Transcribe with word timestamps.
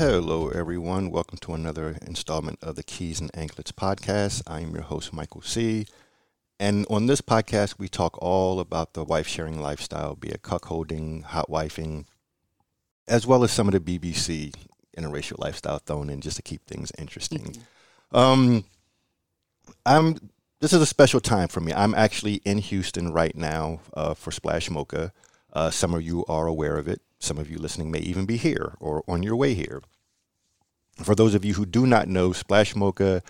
Hello, 0.00 0.48
everyone. 0.48 1.10
Welcome 1.10 1.36
to 1.42 1.52
another 1.52 1.98
installment 2.06 2.58
of 2.62 2.74
the 2.74 2.82
Keys 2.82 3.20
and 3.20 3.30
Anklets 3.36 3.70
podcast. 3.70 4.40
I 4.46 4.60
am 4.60 4.72
your 4.72 4.84
host, 4.84 5.12
Michael 5.12 5.42
C. 5.42 5.84
And 6.58 6.86
on 6.88 7.04
this 7.04 7.20
podcast, 7.20 7.74
we 7.78 7.86
talk 7.86 8.16
all 8.22 8.60
about 8.60 8.94
the 8.94 9.04
wife 9.04 9.26
sharing 9.26 9.60
lifestyle, 9.60 10.16
be 10.16 10.30
it 10.30 10.40
cuckolding, 10.40 11.22
hot 11.24 11.50
wifing, 11.50 12.06
as 13.08 13.26
well 13.26 13.44
as 13.44 13.52
some 13.52 13.68
of 13.68 13.74
the 13.74 13.78
BBC 13.98 14.54
interracial 14.96 15.38
lifestyle 15.38 15.80
thrown 15.80 16.08
in 16.08 16.22
just 16.22 16.38
to 16.38 16.42
keep 16.42 16.64
things 16.66 16.90
interesting. 16.96 17.58
um, 18.12 18.64
I'm. 19.84 20.16
This 20.60 20.72
is 20.72 20.80
a 20.80 20.86
special 20.86 21.20
time 21.20 21.48
for 21.48 21.60
me. 21.60 21.74
I'm 21.74 21.94
actually 21.94 22.36
in 22.46 22.56
Houston 22.56 23.12
right 23.12 23.36
now 23.36 23.80
uh, 23.92 24.14
for 24.14 24.30
Splash 24.30 24.70
Mocha. 24.70 25.12
Uh, 25.52 25.68
some 25.68 25.92
of 25.92 26.00
you 26.00 26.24
are 26.26 26.46
aware 26.46 26.78
of 26.78 26.88
it. 26.88 27.02
Some 27.20 27.38
of 27.38 27.50
you 27.50 27.58
listening 27.58 27.90
may 27.90 28.00
even 28.00 28.26
be 28.26 28.36
here 28.36 28.74
or 28.80 29.04
on 29.06 29.22
your 29.22 29.36
way 29.36 29.54
here. 29.54 29.82
For 30.96 31.14
those 31.14 31.34
of 31.34 31.44
you 31.44 31.54
who 31.54 31.66
do 31.66 31.86
not 31.86 32.08
know, 32.08 32.32
Splash 32.32 32.74
Mocha 32.74 33.22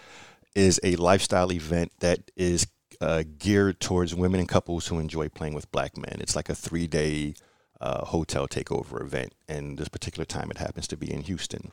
is 0.55 0.81
a 0.83 0.97
lifestyle 0.97 1.53
event 1.53 1.93
that 2.01 2.31
is 2.37 2.67
uh, 3.01 3.25
geared 3.39 3.81
towards 3.81 4.15
women 4.15 4.41
and 4.41 4.49
couples 4.49 4.87
who 4.87 4.99
enjoy 4.99 5.29
playing 5.29 5.55
with 5.55 5.71
black 5.73 5.97
men. 5.97 6.19
It's 6.21 6.37
like 6.37 6.49
a 6.49 6.55
three 6.55 6.87
day 6.87 7.35
uh, 7.81 8.05
hotel 8.05 8.47
takeover 8.47 9.01
event, 9.01 9.33
and 9.49 9.79
this 9.79 9.89
particular 9.89 10.25
time 10.25 10.51
it 10.51 10.59
happens 10.59 10.87
to 10.89 10.97
be 10.97 11.13
in 11.13 11.23
Houston. 11.23 11.73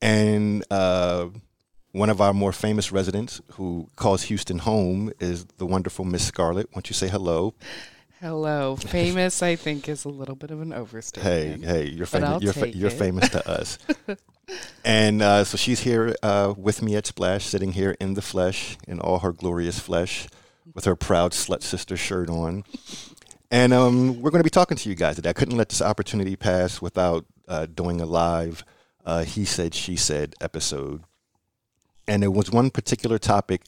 And 0.00 0.64
uh, 0.70 1.28
one 1.92 2.10
of 2.10 2.20
our 2.20 2.32
more 2.32 2.52
famous 2.52 2.92
residents 2.92 3.40
who 3.52 3.88
calls 3.96 4.22
Houston 4.24 4.60
home 4.60 5.12
is 5.18 5.44
the 5.58 5.66
wonderful 5.66 6.04
Miss 6.04 6.26
Scarlet. 6.26 6.68
Why 6.70 6.76
don't 6.76 6.88
you 6.88 6.94
say 6.94 7.08
hello? 7.08 7.54
Hello. 8.20 8.76
Famous, 8.76 9.42
I 9.42 9.56
think, 9.56 9.88
is 9.88 10.04
a 10.04 10.08
little 10.08 10.34
bit 10.34 10.50
of 10.50 10.60
an 10.60 10.72
overstatement. 10.72 11.64
hey, 11.64 11.88
you're 11.88 12.06
famous. 12.06 12.42
You're, 12.42 12.52
fa- 12.52 12.76
you're 12.76 12.90
famous 12.90 13.28
to 13.30 13.48
us. 13.48 13.78
and 14.84 15.22
uh, 15.22 15.44
so 15.44 15.56
she's 15.56 15.80
here 15.80 16.14
uh, 16.22 16.52
with 16.56 16.82
me 16.82 16.96
at 16.96 17.06
Splash, 17.06 17.46
sitting 17.46 17.72
here 17.72 17.96
in 17.98 18.14
the 18.14 18.22
flesh, 18.22 18.76
in 18.86 19.00
all 19.00 19.20
her 19.20 19.32
glorious 19.32 19.78
flesh, 19.78 20.28
with 20.74 20.84
her 20.84 20.94
proud 20.94 21.32
slut 21.32 21.62
sister 21.62 21.96
shirt 21.96 22.28
on. 22.28 22.64
And 23.50 23.72
um, 23.72 24.20
we're 24.20 24.30
going 24.30 24.40
to 24.40 24.44
be 24.44 24.50
talking 24.50 24.76
to 24.76 24.88
you 24.88 24.94
guys 24.94 25.16
today. 25.16 25.30
I 25.30 25.32
couldn't 25.32 25.56
let 25.56 25.70
this 25.70 25.82
opportunity 25.82 26.36
pass 26.36 26.82
without 26.82 27.24
uh, 27.48 27.66
doing 27.66 28.00
a 28.00 28.06
live 28.06 28.64
uh, 29.04 29.24
he 29.24 29.44
said, 29.44 29.74
she 29.74 29.96
said 29.96 30.34
episode. 30.40 31.02
And 32.06 32.22
there 32.22 32.30
was 32.30 32.50
one 32.50 32.70
particular 32.70 33.18
topic 33.18 33.62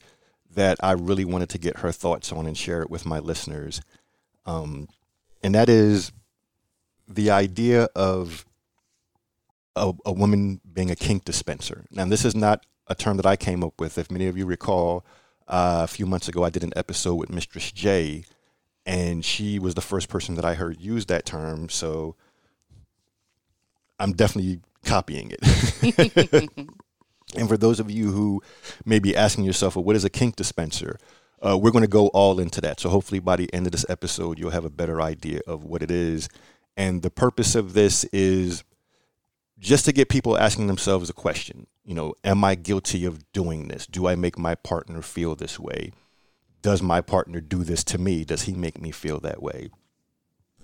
that 0.53 0.77
I 0.81 0.91
really 0.91 1.25
wanted 1.25 1.49
to 1.49 1.57
get 1.57 1.79
her 1.79 1.91
thoughts 1.91 2.31
on 2.31 2.45
and 2.45 2.57
share 2.57 2.81
it 2.81 2.89
with 2.89 3.05
my 3.05 3.19
listeners. 3.19 3.81
Um, 4.45 4.87
and 5.43 5.55
that 5.55 5.69
is 5.69 6.11
the 7.07 7.31
idea 7.31 7.89
of 7.95 8.45
a, 9.75 9.93
a 10.05 10.11
woman 10.11 10.61
being 10.71 10.91
a 10.91 10.95
kink 10.95 11.25
dispenser. 11.25 11.85
Now, 11.91 12.05
this 12.05 12.25
is 12.25 12.35
not 12.35 12.65
a 12.87 12.95
term 12.95 13.17
that 13.17 13.25
I 13.25 13.35
came 13.35 13.63
up 13.63 13.79
with. 13.79 13.97
If 13.97 14.11
many 14.11 14.27
of 14.27 14.37
you 14.37 14.45
recall, 14.45 15.05
uh, 15.47 15.81
a 15.83 15.87
few 15.87 16.05
months 16.05 16.27
ago, 16.27 16.43
I 16.43 16.49
did 16.49 16.63
an 16.63 16.73
episode 16.75 17.15
with 17.15 17.29
Mistress 17.29 17.71
J, 17.71 18.23
and 18.85 19.23
she 19.23 19.59
was 19.59 19.75
the 19.75 19.81
first 19.81 20.09
person 20.09 20.35
that 20.35 20.45
I 20.45 20.53
heard 20.53 20.79
use 20.79 21.05
that 21.07 21.25
term. 21.25 21.69
So 21.69 22.15
I'm 23.99 24.13
definitely 24.13 24.61
copying 24.85 25.31
it. 25.31 26.39
and 27.35 27.47
for 27.47 27.57
those 27.57 27.79
of 27.79 27.89
you 27.89 28.11
who 28.11 28.41
may 28.85 28.99
be 28.99 29.15
asking 29.15 29.45
yourself, 29.45 29.75
well, 29.75 29.83
what 29.83 29.95
is 29.95 30.05
a 30.05 30.09
kink 30.09 30.35
dispenser? 30.35 30.97
Uh, 31.45 31.57
we're 31.57 31.71
going 31.71 31.83
to 31.83 31.87
go 31.87 32.07
all 32.07 32.39
into 32.39 32.61
that. 32.61 32.79
So 32.79 32.89
hopefully 32.89 33.19
by 33.19 33.35
the 33.35 33.53
end 33.53 33.65
of 33.65 33.71
this 33.71 33.85
episode, 33.89 34.39
you'll 34.39 34.51
have 34.51 34.65
a 34.65 34.69
better 34.69 35.01
idea 35.01 35.41
of 35.45 35.63
what 35.63 35.83
it 35.83 35.91
is. 35.91 36.29
And 36.77 37.01
the 37.01 37.11
purpose 37.11 37.55
of 37.55 37.73
this 37.73 38.03
is 38.05 38.63
just 39.59 39.85
to 39.85 39.91
get 39.91 40.09
people 40.09 40.37
asking 40.37 40.67
themselves 40.67 41.09
a 41.09 41.13
question. 41.13 41.67
You 41.83 41.95
know, 41.95 42.13
am 42.23 42.43
I 42.43 42.55
guilty 42.55 43.05
of 43.05 43.31
doing 43.33 43.67
this? 43.67 43.85
Do 43.85 44.07
I 44.07 44.15
make 44.15 44.37
my 44.37 44.55
partner 44.55 45.01
feel 45.01 45.35
this 45.35 45.59
way? 45.59 45.91
Does 46.61 46.81
my 46.81 47.01
partner 47.01 47.41
do 47.41 47.63
this 47.63 47.83
to 47.85 47.97
me? 47.97 48.23
Does 48.23 48.43
he 48.43 48.53
make 48.53 48.79
me 48.79 48.91
feel 48.91 49.19
that 49.19 49.43
way? 49.43 49.69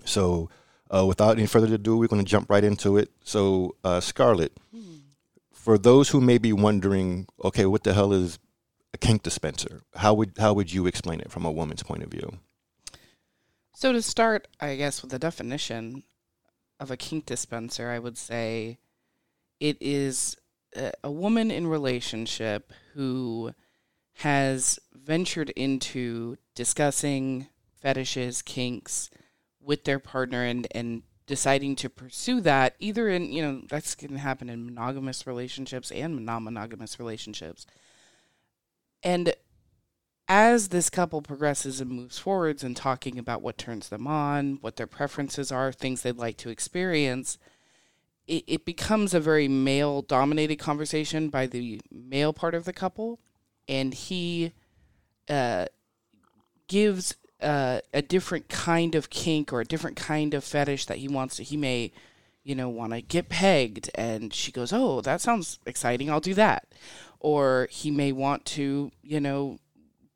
So, 0.05 0.49
uh, 0.89 1.05
without 1.05 1.37
any 1.37 1.45
further 1.45 1.75
ado, 1.75 1.97
we're 1.97 2.07
going 2.07 2.23
to 2.23 2.29
jump 2.29 2.49
right 2.49 2.63
into 2.63 2.97
it. 2.97 3.11
So, 3.23 3.75
uh, 3.83 3.99
Scarlet, 3.99 4.57
for 5.51 5.77
those 5.77 6.09
who 6.09 6.21
may 6.21 6.37
be 6.37 6.53
wondering, 6.53 7.27
okay, 7.43 7.65
what 7.65 7.83
the 7.83 7.93
hell 7.93 8.13
is 8.13 8.39
a 8.93 8.97
kink 8.97 9.23
dispenser? 9.23 9.81
How 9.95 10.13
would 10.13 10.33
how 10.37 10.53
would 10.53 10.71
you 10.73 10.87
explain 10.87 11.19
it 11.19 11.31
from 11.31 11.45
a 11.45 11.51
woman's 11.51 11.83
point 11.83 12.03
of 12.03 12.09
view? 12.09 12.39
So, 13.75 13.93
to 13.93 14.01
start, 14.01 14.47
I 14.59 14.75
guess, 14.75 15.01
with 15.01 15.11
the 15.11 15.19
definition 15.19 16.03
of 16.79 16.91
a 16.91 16.97
kink 16.97 17.25
dispenser, 17.25 17.89
I 17.89 17.99
would 17.99 18.17
say 18.17 18.79
it 19.59 19.77
is 19.79 20.35
a, 20.75 20.91
a 21.03 21.11
woman 21.11 21.51
in 21.51 21.67
relationship 21.67 22.73
who 22.93 23.53
has 24.15 24.79
ventured 24.93 25.49
into 25.51 26.37
discussing 26.55 27.47
fetishes, 27.81 28.41
kinks 28.41 29.09
with 29.61 29.85
their 29.85 29.99
partner 29.99 30.43
and, 30.43 30.67
and 30.71 31.03
deciding 31.25 31.75
to 31.77 31.89
pursue 31.89 32.41
that 32.41 32.75
either 32.79 33.07
in, 33.07 33.31
you 33.31 33.41
know, 33.41 33.61
that's 33.69 33.95
going 33.95 34.11
to 34.11 34.17
happen 34.17 34.49
in 34.49 34.65
monogamous 34.65 35.25
relationships 35.25 35.91
and 35.91 36.25
non 36.25 36.43
monogamous 36.43 36.99
relationships. 36.99 37.65
And 39.03 39.33
as 40.27 40.67
this 40.67 40.89
couple 40.89 41.21
progresses 41.21 41.81
and 41.81 41.89
moves 41.89 42.19
forwards 42.19 42.63
and 42.63 42.77
talking 42.77 43.17
about 43.17 43.41
what 43.41 43.57
turns 43.57 43.89
them 43.89 44.05
on, 44.05 44.59
what 44.61 44.75
their 44.75 44.87
preferences 44.87 45.51
are, 45.51 45.71
things 45.71 46.03
they'd 46.03 46.17
like 46.17 46.37
to 46.37 46.49
experience, 46.49 47.39
it, 48.27 48.43
it 48.45 48.65
becomes 48.65 49.13
a 49.13 49.19
very 49.19 49.47
male 49.47 50.03
dominated 50.03 50.57
conversation 50.57 51.29
by 51.29 51.47
the 51.47 51.81
male 51.91 52.31
part 52.31 52.53
of 52.53 52.65
the 52.65 52.73
couple. 52.73 53.19
And 53.67 53.93
he 53.93 54.53
uh, 55.27 55.65
gives 56.67 57.15
uh, 57.41 57.79
a 57.91 58.01
different 58.03 58.49
kind 58.49 58.93
of 58.93 59.09
kink 59.09 59.51
or 59.51 59.61
a 59.61 59.65
different 59.65 59.97
kind 59.97 60.35
of 60.35 60.43
fetish 60.43 60.85
that 60.85 60.97
he 60.97 61.07
wants 61.07 61.37
to, 61.37 61.43
he 61.43 61.57
may, 61.57 61.91
you 62.43 62.53
know, 62.53 62.69
want 62.69 62.93
to 62.93 63.01
get 63.01 63.29
pegged. 63.29 63.89
And 63.95 64.31
she 64.31 64.51
goes, 64.51 64.71
Oh, 64.71 65.01
that 65.01 65.21
sounds 65.21 65.57
exciting. 65.65 66.09
I'll 66.11 66.19
do 66.19 66.35
that. 66.35 66.67
Or 67.19 67.67
he 67.69 67.91
may 67.91 68.11
want 68.11 68.45
to, 68.45 68.91
you 69.01 69.19
know, 69.19 69.59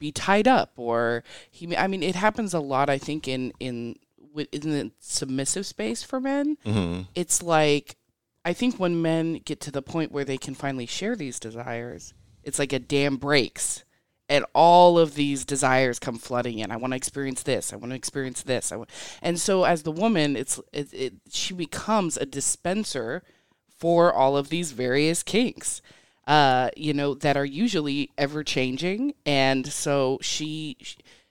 be 0.03 0.11
tied 0.11 0.49
up 0.49 0.73
or 0.75 1.23
he 1.49 1.65
may, 1.65 1.77
I 1.77 1.87
mean 1.87 2.03
it 2.03 2.15
happens 2.15 2.53
a 2.53 2.59
lot 2.59 2.89
I 2.89 2.97
think 2.97 3.25
in 3.25 3.53
in 3.61 3.95
in 4.35 4.69
the 4.69 4.91
submissive 4.99 5.65
space 5.65 6.03
for 6.03 6.19
men. 6.19 6.57
Mm-hmm. 6.65 7.03
it's 7.15 7.41
like 7.41 7.95
I 8.43 8.51
think 8.51 8.75
when 8.75 9.01
men 9.01 9.35
get 9.45 9.61
to 9.61 9.71
the 9.71 9.81
point 9.81 10.11
where 10.11 10.25
they 10.25 10.37
can 10.37 10.55
finally 10.55 10.87
share 10.87 11.15
these 11.15 11.39
desires 11.39 12.13
it's 12.43 12.59
like 12.59 12.73
a 12.73 12.79
dam 12.79 13.15
breaks 13.15 13.85
and 14.27 14.43
all 14.53 14.99
of 14.99 15.15
these 15.15 15.45
desires 15.45 15.99
come 15.99 16.17
flooding 16.17 16.59
in. 16.59 16.71
I 16.71 16.75
want 16.75 16.91
to 16.91 16.97
experience 16.97 17.43
this 17.43 17.71
I 17.71 17.77
want 17.77 17.91
to 17.91 17.95
experience 17.95 18.43
this 18.43 18.73
I 18.73 18.75
want, 18.75 18.89
and 19.21 19.39
so 19.39 19.63
as 19.63 19.83
the 19.83 19.91
woman 19.91 20.35
it's 20.35 20.59
it, 20.73 20.93
it 20.93 21.13
she 21.31 21.53
becomes 21.53 22.17
a 22.17 22.25
dispenser 22.25 23.23
for 23.69 24.11
all 24.11 24.35
of 24.35 24.49
these 24.49 24.73
various 24.73 25.23
kinks 25.23 25.81
uh, 26.27 26.69
you 26.77 26.93
know, 26.93 27.13
that 27.15 27.35
are 27.37 27.45
usually 27.45 28.09
ever 28.17 28.43
changing. 28.43 29.13
And 29.25 29.67
so 29.67 30.19
she 30.21 30.77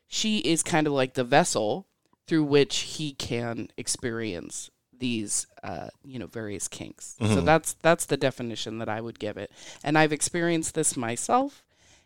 she 0.09 0.39
is 0.39 0.63
kind 0.63 0.87
of 0.87 0.93
like 0.93 1.15
the 1.15 1.25
vessel 1.25 1.87
through 2.27 2.45
which 2.45 2.77
he 2.79 3.13
can 3.15 3.69
experience 3.77 4.71
these 4.97 5.47
uh, 5.65 5.89
you 6.05 6.19
know 6.19 6.27
various 6.27 6.69
kinks. 6.69 7.17
So 7.19 7.25
Mhm. 7.25 7.45
that's 7.45 7.73
that's 7.83 8.07
the 8.07 8.17
definition 8.17 8.79
that 8.79 8.89
I 8.89 9.01
would 9.01 9.19
give 9.19 9.37
it. 9.37 9.51
And 9.83 9.99
I've 9.99 10.13
experienced 10.13 10.75
this 10.75 10.97
myself. 10.97 11.65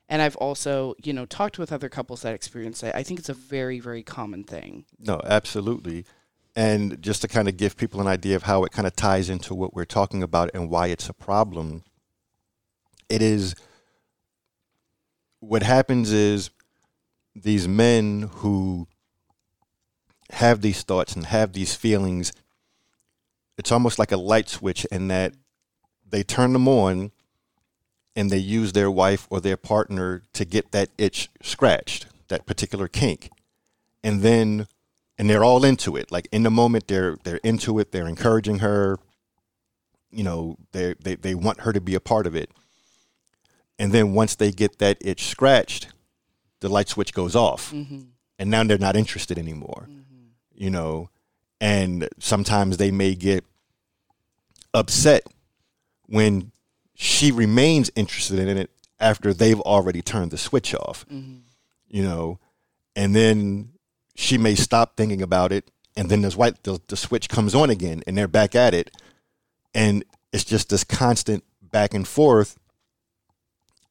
And 0.09 0.23
I've 0.23 0.37
also, 0.37 0.94
you 1.03 1.12
know, 1.12 1.27
talked 1.27 1.59
with 1.59 1.73
other 1.73 1.89
couples 1.89 2.23
that 2.23 2.32
experience 2.32 2.81
it. 2.85 2.94
I 2.94 3.03
think 3.03 3.19
it's 3.19 3.29
a 3.29 3.35
very, 3.35 3.81
very 3.81 4.05
common 4.05 4.44
thing. 4.44 4.85
No, 5.00 5.21
absolutely. 5.25 6.05
And 6.55 7.03
just 7.03 7.23
to 7.23 7.29
kind 7.29 7.49
of 7.49 7.56
give 7.56 7.77
people 7.77 8.00
an 8.00 8.06
idea 8.06 8.37
of 8.37 8.44
how 8.44 8.62
it 8.62 8.71
kind 8.71 8.87
of 8.87 8.94
ties 8.94 9.29
into 9.29 9.53
what 9.53 9.75
we're 9.75 9.85
talking 9.85 10.23
about 10.23 10.49
and 10.55 10.71
why 10.71 10.87
it's 10.87 11.09
a 11.09 11.12
problem, 11.12 11.82
it 13.08 13.23
is 13.23 13.55
what 15.41 15.62
happens 15.62 16.12
is 16.12 16.50
these 17.35 17.69
men 17.69 18.31
who 18.37 18.88
have 20.31 20.61
these 20.61 20.82
thoughts 20.82 21.14
and 21.14 21.26
have 21.26 21.53
these 21.53 21.75
feelings, 21.75 22.32
it's 23.58 23.70
almost 23.70 23.99
like 23.99 24.12
a 24.12 24.17
light 24.17 24.49
switch 24.49 24.85
in 24.87 25.08
that 25.08 25.35
they 26.08 26.23
turn 26.23 26.53
them 26.53 26.67
on 26.67 27.12
and 28.14 28.31
they 28.31 28.38
use 28.38 28.73
their 28.73 28.91
wife 28.91 29.26
or 29.31 29.41
their 29.41 29.56
partner 29.56 30.23
to 30.32 30.44
get 30.44 30.73
that 30.73 30.88
itch 30.99 31.29
scratched, 31.43 32.06
that 32.29 32.47
particular 32.47 32.88
kink. 32.88 33.31
And 34.03 34.23
then 34.23 34.67
and 35.19 35.31
they're 35.31 35.44
all 35.44 35.64
into 35.64 35.97
it. 35.97 36.12
Like 36.12 36.29
in 36.32 36.43
the 36.43 36.50
moment 36.50 36.88
they're 36.88 37.17
they're 37.25 37.41
into 37.43 37.79
it, 37.79 37.93
they're 37.93 38.08
encouraging 38.08 38.58
her. 38.61 38.99
You 40.11 40.25
know, 40.25 40.56
they 40.73 40.94
they 41.00 41.14
they 41.14 41.35
want 41.35 41.61
her 41.61 41.73
to 41.73 41.81
be 41.81 41.94
a 41.94 42.00
part 42.00 42.26
of 42.26 42.35
it. 42.35 42.50
And 43.78 43.93
then 43.93 44.14
once 44.14 44.34
they 44.34 44.52
get 44.52 44.78
that 44.78 44.99
itch 45.00 45.26
scratched, 45.26 45.88
the 46.61 46.69
light 46.69 46.88
switch 46.88 47.12
goes 47.12 47.37
off. 47.37 47.73
Mm-hmm. 47.73 48.00
And 48.38 48.50
now 48.50 48.64
they're 48.64 48.78
not 48.78 48.96
interested 48.96 49.38
anymore. 49.38 49.88
Mm-hmm. 49.90 50.25
You 50.55 50.70
know, 50.70 51.11
and 51.61 52.08
sometimes 52.19 52.76
they 52.76 52.90
may 52.90 53.14
get 53.14 53.44
upset 54.75 55.26
when 56.06 56.52
she 56.94 57.31
remains 57.31 57.90
interested 57.94 58.38
in 58.38 58.56
it 58.56 58.70
after 58.99 59.34
they've 59.34 59.61
already 59.61 60.02
turned 60.02 60.31
the 60.31 60.38
switch 60.38 60.75
off. 60.75 61.06
Mm-hmm. 61.08 61.40
You 61.88 62.02
know, 62.02 62.38
and 62.94 63.14
then 63.14 63.72
she 64.14 64.38
may 64.38 64.55
stop 64.55 64.96
thinking 64.96 65.22
about 65.22 65.52
it, 65.52 65.70
and 65.96 66.08
then 66.11 66.22
white 66.32 66.62
the, 66.64 66.81
the 66.88 66.96
switch 66.96 67.29
comes 67.29 67.55
on 67.55 67.70
again, 67.70 68.02
and 68.06 68.17
they're 68.17 68.26
back 68.26 68.55
at 68.55 68.75
it, 68.75 68.90
and 69.75 70.05
it's 70.32 70.44
just 70.44 70.70
this 70.70 70.84
constant 70.84 71.44
back 71.62 71.94
and 71.94 72.08
forth, 72.08 72.58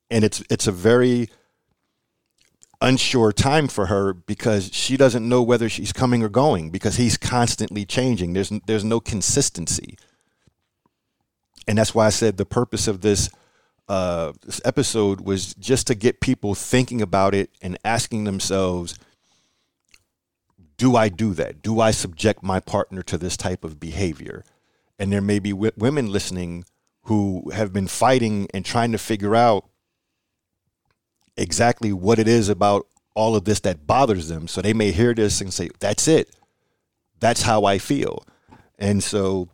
and 0.09 0.23
it's 0.23 0.43
it's 0.49 0.67
a 0.67 0.71
very 0.71 1.29
unsure 2.81 3.31
time 3.31 3.67
for 3.67 3.85
her 3.87 4.13
because 4.13 4.69
she 4.73 4.97
doesn't 4.97 5.27
know 5.27 5.41
whether 5.41 5.69
she's 5.69 5.93
coming 5.93 6.21
or 6.21 6.29
going 6.29 6.69
because 6.69 6.97
he's 6.97 7.17
constantly 7.17 7.85
changing. 7.85 8.33
There's 8.33 8.51
there's 8.67 8.83
no 8.83 8.99
consistency 8.99 9.97
and 11.67 11.77
that's 11.77 11.95
why 11.95 12.07
I 12.07 12.09
said 12.09 12.37
the 12.37 12.45
purpose 12.45 12.87
of 12.87 13.01
this 13.01 13.29
uh, 13.87 14.33
this 14.43 14.59
episode 14.65 15.21
was 15.21 15.53
just 15.55 15.85
to 15.87 15.95
get 15.95 16.19
people 16.19 16.55
thinking 16.55 17.03
about 17.03 17.35
it 17.35 17.51
and 17.61 17.77
asking 17.85 18.23
themselves, 18.23 18.97
do 20.77 20.95
I 20.95 21.07
do 21.07 21.35
that? 21.35 21.61
Do 21.61 21.79
I 21.79 21.91
subject 21.91 22.41
my 22.41 22.59
partner 22.59 23.03
to 23.03 23.17
this 23.17 23.37
type 23.37 23.63
of 23.63 23.79
behavior? 23.79 24.43
And 24.97 25.13
there 25.13 25.21
may 25.21 25.37
be 25.37 25.51
w- 25.51 25.71
women 25.77 26.11
listening 26.11 26.65
who 27.03 27.51
have 27.53 27.71
been 27.71 27.87
fighting 27.87 28.47
and 28.55 28.65
trying 28.65 28.91
to 28.91 28.97
figure 28.97 29.35
out 29.35 29.65
exactly 31.37 31.93
what 31.93 32.19
it 32.19 32.27
is 32.27 32.49
about 32.49 32.87
all 33.13 33.35
of 33.35 33.45
this 33.45 33.61
that 33.61 33.87
bothers 33.87 34.27
them. 34.27 34.47
So 34.47 34.61
they 34.61 34.73
may 34.73 34.91
hear 34.91 35.13
this 35.13 35.41
and 35.41 35.53
say, 35.53 35.69
that's 35.79 36.07
it. 36.07 36.29
That's 37.19 37.43
how 37.43 37.65
I 37.65 37.77
feel. 37.77 38.25
And 38.77 39.03
so 39.03 39.49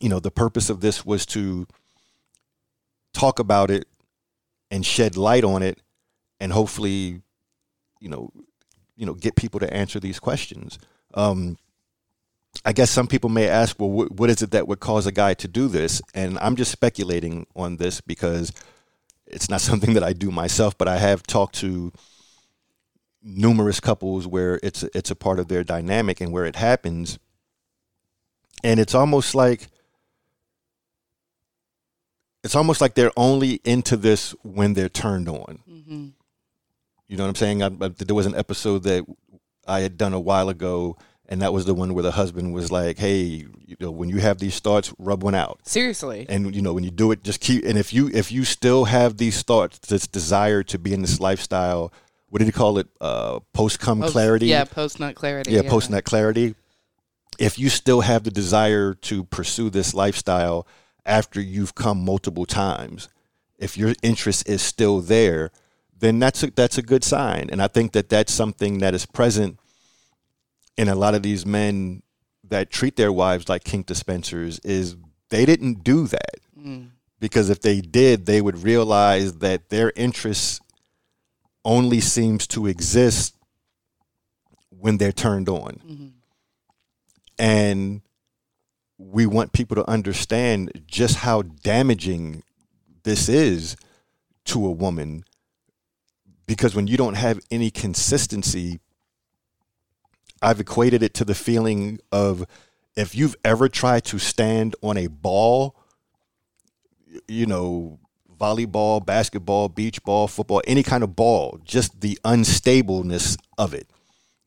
you 0.00 0.08
know, 0.08 0.20
the 0.20 0.30
purpose 0.30 0.70
of 0.70 0.80
this 0.80 1.04
was 1.04 1.26
to 1.26 1.66
talk 3.12 3.38
about 3.38 3.70
it 3.70 3.86
and 4.70 4.84
shed 4.84 5.16
light 5.16 5.44
on 5.44 5.62
it 5.62 5.80
and 6.40 6.52
hopefully, 6.52 7.22
you 8.00 8.08
know, 8.08 8.30
you 8.96 9.06
know, 9.06 9.14
get 9.14 9.36
people 9.36 9.60
to 9.60 9.72
answer 9.72 10.00
these 10.00 10.18
questions. 10.18 10.78
Um, 11.14 11.58
I 12.64 12.72
guess 12.72 12.90
some 12.90 13.06
people 13.06 13.30
may 13.30 13.48
ask, 13.48 13.78
well, 13.78 13.88
wh- 13.88 14.18
what 14.18 14.30
is 14.30 14.42
it 14.42 14.52
that 14.52 14.68
would 14.68 14.80
cause 14.80 15.06
a 15.06 15.12
guy 15.12 15.34
to 15.34 15.48
do 15.48 15.68
this? 15.68 16.00
And 16.12 16.38
I'm 16.38 16.56
just 16.56 16.70
speculating 16.70 17.46
on 17.56 17.76
this 17.76 18.00
because 18.00 18.52
it's 19.26 19.48
not 19.48 19.60
something 19.68 19.94
that 19.94 20.04
I 20.04 20.12
do 20.12 20.30
myself, 20.30 20.76
but 20.76 20.88
I 20.88 20.98
have 20.98 21.22
talked 21.22 21.56
to 21.56 21.92
numerous 23.22 23.80
couples 23.80 24.26
where 24.26 24.60
it's 24.62 24.82
it's 24.94 25.10
a 25.10 25.16
part 25.16 25.38
of 25.38 25.48
their 25.48 25.64
dynamic 25.64 26.20
and 26.20 26.32
where 26.32 26.44
it 26.44 26.56
happens, 26.56 27.18
and 28.62 28.78
it's 28.78 28.94
almost 28.94 29.34
like 29.34 29.68
it's 32.44 32.54
almost 32.54 32.80
like 32.80 32.94
they're 32.94 33.10
only 33.16 33.60
into 33.64 33.96
this 33.96 34.34
when 34.42 34.74
they're 34.74 34.90
turned 34.90 35.28
on. 35.28 35.60
Mm-hmm. 35.68 36.08
You 37.08 37.16
know 37.16 37.24
what 37.24 37.28
I'm 37.30 37.34
saying? 37.34 37.62
I, 37.62 37.66
I, 37.66 37.88
there 37.88 38.14
was 38.14 38.26
an 38.26 38.34
episode 38.34 38.82
that 38.82 39.04
I 39.66 39.80
had 39.80 39.96
done 39.96 40.12
a 40.12 40.20
while 40.20 40.50
ago, 40.50 40.96
and 41.28 41.40
that 41.42 41.52
was 41.52 41.64
the 41.64 41.74
one 41.74 41.94
where 41.94 42.02
the 42.02 42.12
husband 42.12 42.52
was 42.52 42.70
like, 42.70 42.98
"Hey, 42.98 43.46
you 43.66 43.76
know, 43.80 43.90
when 43.90 44.08
you 44.08 44.18
have 44.18 44.38
these 44.38 44.60
thoughts, 44.60 44.92
rub 44.98 45.22
one 45.22 45.34
out." 45.34 45.60
Seriously. 45.64 46.26
And 46.28 46.54
you 46.54 46.62
know, 46.62 46.74
when 46.74 46.84
you 46.84 46.90
do 46.90 47.10
it, 47.12 47.24
just 47.24 47.40
keep. 47.40 47.64
And 47.64 47.78
if 47.78 47.92
you 47.92 48.10
if 48.12 48.30
you 48.30 48.44
still 48.44 48.84
have 48.84 49.16
these 49.16 49.42
thoughts, 49.42 49.78
this 49.78 50.06
desire 50.06 50.62
to 50.64 50.78
be 50.78 50.92
in 50.92 51.00
this 51.00 51.20
lifestyle, 51.20 51.92
what 52.28 52.40
did 52.40 52.46
he 52.46 52.52
call 52.52 52.78
it? 52.78 52.88
Uh, 53.00 53.40
post 53.52 53.80
cum 53.80 54.02
clarity. 54.02 54.46
Yeah, 54.46 54.64
post 54.64 55.00
nut 55.00 55.14
clarity. 55.14 55.52
Yeah, 55.52 55.62
yeah. 55.62 55.70
post 55.70 55.90
nut 55.90 56.04
clarity. 56.04 56.54
If 57.38 57.58
you 57.58 57.68
still 57.68 58.02
have 58.02 58.24
the 58.24 58.30
desire 58.30 58.94
to 58.94 59.24
pursue 59.24 59.70
this 59.70 59.92
lifestyle 59.94 60.66
after 61.04 61.40
you've 61.40 61.74
come 61.74 62.04
multiple 62.04 62.46
times, 62.46 63.08
if 63.58 63.76
your 63.76 63.94
interest 64.02 64.48
is 64.48 64.62
still 64.62 65.00
there, 65.00 65.50
then 65.98 66.18
that's 66.18 66.42
a, 66.42 66.50
that's 66.50 66.78
a 66.78 66.82
good 66.82 67.02
sign. 67.02 67.48
And 67.50 67.62
I 67.62 67.68
think 67.68 67.92
that 67.92 68.08
that's 68.08 68.32
something 68.32 68.78
that 68.78 68.94
is 68.94 69.06
present 69.06 69.58
in 70.76 70.88
a 70.88 70.94
lot 70.94 71.14
of 71.14 71.22
these 71.22 71.46
men 71.46 72.02
that 72.48 72.70
treat 72.70 72.96
their 72.96 73.12
wives 73.12 73.48
like 73.48 73.64
kink 73.64 73.86
dispensers 73.86 74.58
is 74.60 74.96
they 75.30 75.46
didn't 75.46 75.84
do 75.84 76.06
that. 76.06 76.36
Mm. 76.58 76.90
Because 77.20 77.48
if 77.48 77.60
they 77.60 77.80
did, 77.80 78.26
they 78.26 78.40
would 78.40 78.62
realize 78.62 79.38
that 79.38 79.70
their 79.70 79.92
interest 79.96 80.60
only 81.64 82.00
seems 82.00 82.46
to 82.48 82.66
exist 82.66 83.34
when 84.68 84.98
they're 84.98 85.12
turned 85.12 85.48
on. 85.48 85.80
Mm-hmm. 85.86 86.06
And 87.38 88.02
we 88.98 89.26
want 89.26 89.52
people 89.52 89.74
to 89.76 89.88
understand 89.88 90.84
just 90.86 91.16
how 91.16 91.42
damaging 91.42 92.42
this 93.04 93.28
is 93.28 93.76
to 94.46 94.66
a 94.66 94.70
woman 94.70 95.24
because 96.46 96.74
when 96.74 96.86
you 96.86 96.96
don't 96.96 97.14
have 97.14 97.40
any 97.50 97.70
consistency 97.70 98.80
i've 100.44 100.60
equated 100.60 101.02
it 101.02 101.14
to 101.14 101.24
the 101.24 101.34
feeling 101.34 101.98
of 102.12 102.46
if 102.96 103.14
you've 103.14 103.36
ever 103.44 103.68
tried 103.68 104.04
to 104.04 104.18
stand 104.18 104.76
on 104.82 104.96
a 104.96 105.06
ball 105.06 105.76
you 107.28 107.46
know 107.46 107.98
volleyball 108.40 109.04
basketball 109.04 109.68
beach 109.68 110.02
ball 110.04 110.28
football 110.28 110.62
any 110.66 110.82
kind 110.82 111.02
of 111.02 111.16
ball 111.16 111.58
just 111.64 112.00
the 112.00 112.18
unstableness 112.24 113.36
of 113.58 113.74
it 113.74 113.88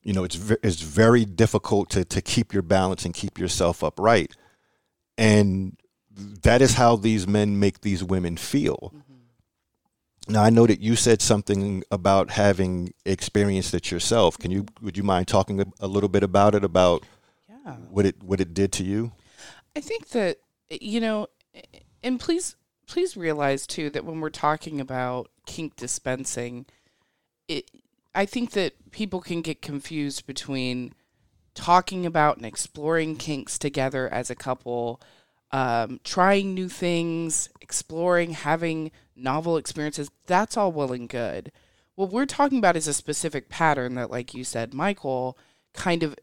you 0.03 0.13
know 0.13 0.23
it's 0.23 0.37
it's 0.63 0.81
very 0.81 1.25
difficult 1.25 1.89
to 1.89 2.05
to 2.05 2.21
keep 2.21 2.53
your 2.53 2.63
balance 2.63 3.05
and 3.05 3.13
keep 3.13 3.39
yourself 3.39 3.83
upright 3.83 4.35
and 5.17 5.77
that 6.17 6.61
is 6.61 6.73
how 6.75 6.95
these 6.95 7.27
men 7.27 7.59
make 7.59 7.81
these 7.81 8.03
women 8.03 8.37
feel. 8.37 8.93
Now 10.29 10.43
I 10.43 10.49
know 10.49 10.67
that 10.67 10.79
you 10.79 10.95
said 10.95 11.21
something 11.21 11.83
about 11.91 12.31
having 12.31 12.93
experienced 13.05 13.73
it 13.73 13.91
yourself. 13.91 14.37
Can 14.37 14.51
you 14.51 14.65
would 14.81 14.97
you 14.97 15.03
mind 15.03 15.27
talking 15.27 15.61
a, 15.61 15.65
a 15.79 15.87
little 15.87 16.09
bit 16.09 16.23
about 16.23 16.55
it 16.55 16.63
about 16.63 17.03
yeah. 17.49 17.75
what 17.89 18.05
it 18.05 18.23
what 18.23 18.41
it 18.41 18.53
did 18.53 18.71
to 18.73 18.83
you? 18.83 19.11
I 19.75 19.81
think 19.81 20.09
that 20.09 20.37
you 20.69 20.99
know 20.99 21.27
and 22.03 22.19
please 22.19 22.55
please 22.87 23.15
realize 23.17 23.67
too 23.67 23.89
that 23.91 24.05
when 24.05 24.19
we're 24.19 24.29
talking 24.29 24.81
about 24.81 25.29
kink 25.45 25.75
dispensing 25.75 26.65
it 27.47 27.69
I 28.13 28.25
think 28.25 28.51
that 28.51 28.73
people 28.91 29.21
can 29.21 29.41
get 29.41 29.61
confused 29.61 30.25
between 30.25 30.93
talking 31.53 32.05
about 32.05 32.37
and 32.37 32.45
exploring 32.45 33.15
kinks 33.15 33.57
together 33.57 34.07
as 34.07 34.29
a 34.29 34.35
couple, 34.35 35.01
um, 35.51 35.99
trying 36.03 36.53
new 36.53 36.69
things, 36.69 37.49
exploring, 37.61 38.31
having 38.31 38.91
novel 39.15 39.57
experiences, 39.57 40.09
that's 40.25 40.57
all 40.57 40.71
well 40.71 40.91
and 40.91 41.09
good. 41.09 41.51
What 41.95 42.11
we're 42.11 42.25
talking 42.25 42.59
about 42.59 42.75
is 42.75 42.87
a 42.87 42.93
specific 42.93 43.49
pattern 43.49 43.95
that, 43.95 44.11
like 44.11 44.33
you 44.33 44.43
said, 44.43 44.73
Michael, 44.73 45.37
kind 45.73 46.03
of 46.03 46.15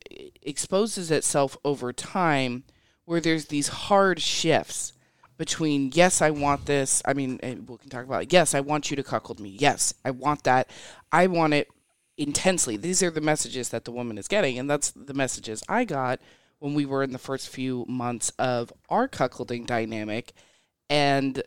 exposes 0.43 1.11
itself 1.11 1.57
over 1.64 1.93
time 1.93 2.64
where 3.04 3.21
there's 3.21 3.47
these 3.47 3.69
hard 3.69 4.21
shifts 4.21 4.93
between 5.37 5.90
yes 5.95 6.23
i 6.23 6.31
want 6.31 6.66
this 6.66 7.02
i 7.04 7.12
mean 7.12 7.40
we 7.43 7.76
can 7.78 7.90
talk 7.90 8.04
about 8.04 8.23
it. 8.23 8.33
yes 8.33 8.54
i 8.54 8.61
want 8.61 8.88
you 8.88 8.97
to 8.97 9.02
cuckold 9.02 9.40
me 9.40 9.49
yes 9.49 9.93
i 10.04 10.11
want 10.11 10.45
that 10.45 10.71
i 11.11 11.26
want 11.26 11.52
it 11.52 11.69
intensely. 12.16 12.76
These 12.76 13.02
are 13.02 13.11
the 13.11 13.21
messages 13.21 13.71
that 13.71 13.85
the 13.85 13.93
woman 13.93 14.19
is 14.19 14.28
getting, 14.28 14.59
and 14.59 14.71
that's 14.71 14.90
the 14.90 15.14
messages 15.14 15.62
I 15.69 15.85
got 15.85 16.21
when 16.64 16.73
we 16.73 16.87
were 16.87 17.02
in 17.02 17.12
the 17.12 17.18
first 17.18 17.50
few 17.50 17.85
months 17.87 18.33
of 18.38 18.73
our 18.88 19.06
cuckolding 19.06 19.66
dynamic. 19.66 20.33
And 20.88 21.42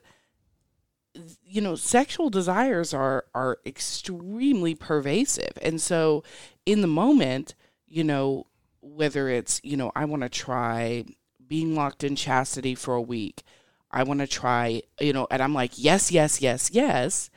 you 1.43 1.59
know, 1.59 1.75
sexual 1.75 2.29
desires 2.29 2.93
are 2.93 3.25
are 3.33 3.57
extremely 3.65 4.75
pervasive. 4.75 5.57
And 5.59 5.81
so 5.81 6.23
in 6.67 6.81
the 6.81 6.87
moment, 6.87 7.55
you 7.87 8.03
know, 8.03 8.45
whether 8.81 9.27
it's, 9.27 9.59
you 9.63 9.75
know, 9.75 9.91
I 9.95 10.05
want 10.05 10.21
to 10.21 10.29
try 10.29 11.03
being 11.47 11.73
locked 11.73 12.03
in 12.03 12.15
chastity 12.15 12.75
for 12.75 12.93
a 12.93 13.01
week. 13.01 13.41
I 13.89 14.03
want 14.03 14.19
to 14.19 14.27
try, 14.27 14.83
you 14.99 15.13
know, 15.13 15.25
and 15.31 15.41
I'm 15.41 15.55
like, 15.55 15.71
yes, 15.77 16.11
yes, 16.11 16.43
yes, 16.43 16.69
yes. 16.71 17.31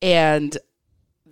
And 0.00 0.56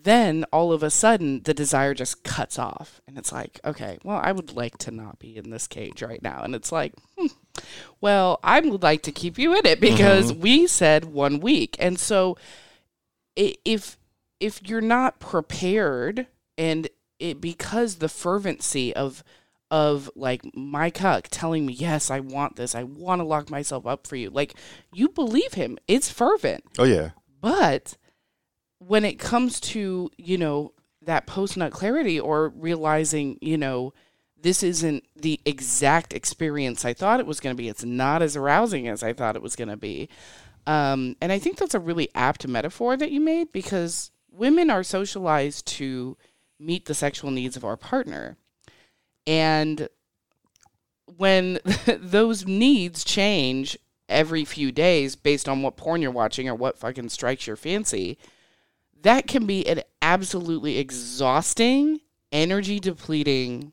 then 0.07 0.45
all 0.53 0.73
of 0.73 0.83
a 0.83 0.91
sudden 0.91 1.43
the 1.43 1.53
desire 1.53 1.93
just 1.93 2.25
cuts 2.25 2.59
off 2.59 3.01
and 3.07 3.19
it's 3.19 3.33
like 3.33 3.61
okay 3.65 3.99
well 4.05 4.21
i 4.23 4.33
would 4.33 4.57
like 4.57 4.79
to 4.79 4.91
not 4.91 5.19
be 5.19 5.37
in 5.37 5.51
this 5.51 5.67
cage 5.67 6.03
right 6.03 6.23
now 6.23 6.41
and 6.43 6.55
it's 6.55 6.73
like 6.73 6.95
hmm, 7.19 7.27
Well, 8.01 8.39
I 8.43 8.61
would 8.61 8.83
like 8.83 9.03
to 9.03 9.13
keep 9.13 9.39
you 9.39 9.55
in 9.57 9.67
it 9.67 9.81
because 9.81 10.33
mm-hmm. 10.33 10.41
we 10.41 10.67
said 10.67 11.07
one 11.07 11.41
week. 11.41 11.77
And 11.79 11.99
so 11.99 12.37
if 13.35 13.99
if 14.41 14.67
you're 14.67 14.81
not 14.81 15.19
prepared 15.19 16.27
and 16.57 16.89
it 17.19 17.41
because 17.41 17.97
the 17.97 18.09
fervency 18.09 18.95
of 18.95 19.23
of 19.71 20.11
like 20.15 20.43
my 20.55 20.91
cuck 20.91 21.29
telling 21.31 21.67
me, 21.67 21.75
Yes, 21.75 22.11
I 22.11 22.21
want 22.21 22.57
this, 22.57 22.75
I 22.75 22.85
want 22.85 23.21
to 23.21 23.25
lock 23.25 23.51
myself 23.51 23.87
up 23.87 24.07
for 24.07 24.17
you. 24.17 24.31
Like 24.31 24.55
you 24.93 25.09
believe 25.09 25.55
him. 25.55 25.79
It's 25.89 26.11
fervent. 26.11 26.65
Oh 26.79 26.85
yeah. 26.85 27.11
But 27.41 27.97
when 28.87 29.05
it 29.05 29.19
comes 29.19 29.59
to, 29.59 30.11
you 30.17 30.39
know, 30.39 30.73
that 31.03 31.27
post 31.27 31.57
nut 31.57 31.73
clarity 31.73 32.21
or 32.21 32.51
realizing, 32.51 33.39
you 33.41 33.59
know, 33.59 33.93
this 34.41 34.63
isn't 34.63 35.05
the 35.17 35.41
exact 35.45 36.13
experience 36.13 36.85
I 36.85 36.93
thought 36.95 37.21
it 37.21 37.27
was 37.27 37.41
going 37.41 37.57
to 37.57 37.61
be. 37.61 37.69
It's 37.69 37.85
not 37.85 38.23
as 38.23 38.37
arousing 38.37 38.87
as 38.87 39.03
I 39.03 39.13
thought 39.13 39.35
it 39.35 39.43
was 39.43 39.57
going 39.57 39.69
to 39.69 39.77
be. 39.77 40.09
Um, 40.67 41.17
and 41.21 41.33
I 41.33 41.39
think 41.39 41.57
that's 41.57 41.75
a 41.75 41.81
really 41.81 42.09
apt 42.15 42.47
metaphor 42.47 42.97
that 42.97 43.11
you 43.11 43.21
made 43.21 43.51
because 43.53 44.11
women 44.31 44.71
are 44.71 44.83
socialized 44.83 45.67
to 45.67 46.17
meet 46.59 46.87
the 46.87 46.95
sexual 46.95 47.31
needs 47.31 47.57
of 47.57 47.65
our 47.65 47.77
partner. 47.77 48.37
And 49.27 49.89
when 51.17 51.59
those 51.87 52.47
needs 52.47 53.05
change 53.05 53.77
every 54.09 54.45
few 54.45 54.71
days 54.71 55.17
based 55.17 55.49
on 55.49 55.63
what 55.63 55.77
porn 55.77 56.03
you're 56.03 56.11
watching 56.11 56.49
or 56.49 56.55
what 56.55 56.79
fucking 56.79 57.09
strikes 57.09 57.47
your 57.47 57.57
fancy, 57.57 58.19
that 59.07 59.27
can 59.27 59.47
be 59.47 59.67
an 59.67 59.83
absolutely 60.03 60.79
exhausting, 60.79 62.01
energy 62.33 62.81
depleting 62.81 63.73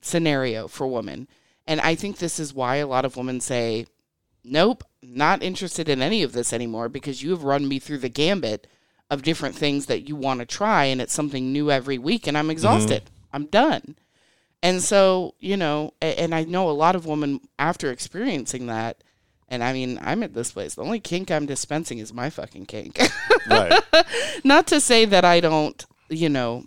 scenario 0.00 0.68
for 0.68 0.86
women. 0.86 1.28
And 1.66 1.80
I 1.80 1.94
think 1.94 2.18
this 2.18 2.40
is 2.40 2.52
why 2.52 2.76
a 2.76 2.86
lot 2.86 3.04
of 3.04 3.16
women 3.16 3.40
say, 3.40 3.86
Nope, 4.44 4.82
not 5.00 5.42
interested 5.42 5.88
in 5.88 6.02
any 6.02 6.24
of 6.24 6.32
this 6.32 6.52
anymore 6.52 6.88
because 6.88 7.22
you 7.22 7.30
have 7.30 7.44
run 7.44 7.68
me 7.68 7.78
through 7.78 7.98
the 7.98 8.08
gambit 8.08 8.66
of 9.08 9.22
different 9.22 9.54
things 9.54 9.86
that 9.86 10.08
you 10.08 10.16
want 10.16 10.40
to 10.40 10.46
try 10.46 10.86
and 10.86 11.00
it's 11.00 11.12
something 11.12 11.52
new 11.52 11.70
every 11.70 11.98
week 11.98 12.26
and 12.26 12.36
I'm 12.36 12.50
exhausted. 12.50 13.04
Mm-hmm. 13.04 13.36
I'm 13.36 13.46
done. 13.46 13.96
And 14.60 14.82
so, 14.82 15.34
you 15.38 15.56
know, 15.56 15.94
and 16.00 16.34
I 16.34 16.42
know 16.44 16.68
a 16.68 16.72
lot 16.72 16.96
of 16.96 17.06
women 17.06 17.40
after 17.58 17.90
experiencing 17.92 18.66
that, 18.66 19.04
and 19.52 19.62
I 19.62 19.74
mean, 19.74 19.98
I'm 20.00 20.22
at 20.22 20.32
this 20.32 20.52
place. 20.52 20.74
The 20.74 20.82
only 20.82 20.98
kink 20.98 21.30
I'm 21.30 21.44
dispensing 21.44 21.98
is 21.98 22.10
my 22.10 22.30
fucking 22.30 22.64
kink. 22.64 22.98
right. 23.46 23.84
Not 24.44 24.66
to 24.68 24.80
say 24.80 25.04
that 25.04 25.26
I 25.26 25.40
don't, 25.40 25.84
you 26.08 26.30
know, 26.30 26.64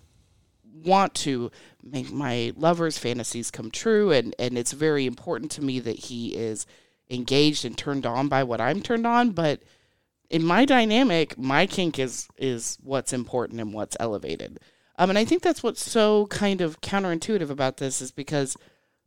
want 0.83 1.15
to 1.15 1.49
make 1.83 2.11
my 2.11 2.53
lover's 2.55 2.99
fantasies 2.99 3.49
come 3.49 3.71
true 3.71 4.11
and 4.11 4.35
and 4.37 4.55
it's 4.55 4.71
very 4.71 5.07
important 5.07 5.49
to 5.51 5.63
me 5.63 5.79
that 5.79 5.97
he 5.97 6.35
is 6.35 6.67
engaged 7.09 7.65
and 7.65 7.75
turned 7.75 8.05
on 8.05 8.27
by 8.27 8.43
what 8.43 8.61
I'm 8.61 8.83
turned 8.83 9.07
on, 9.07 9.31
but 9.31 9.63
in 10.29 10.43
my 10.43 10.63
dynamic, 10.63 11.39
my 11.39 11.65
kink 11.65 11.97
is 11.97 12.27
is 12.37 12.77
what's 12.83 13.13
important 13.13 13.59
and 13.59 13.73
what's 13.73 13.97
elevated. 13.99 14.59
Um, 14.99 15.09
and 15.09 15.17
I 15.17 15.25
think 15.25 15.41
that's 15.41 15.63
what's 15.63 15.83
so 15.83 16.27
kind 16.27 16.61
of 16.61 16.81
counterintuitive 16.81 17.49
about 17.49 17.77
this 17.77 17.99
is 17.99 18.11
because 18.11 18.55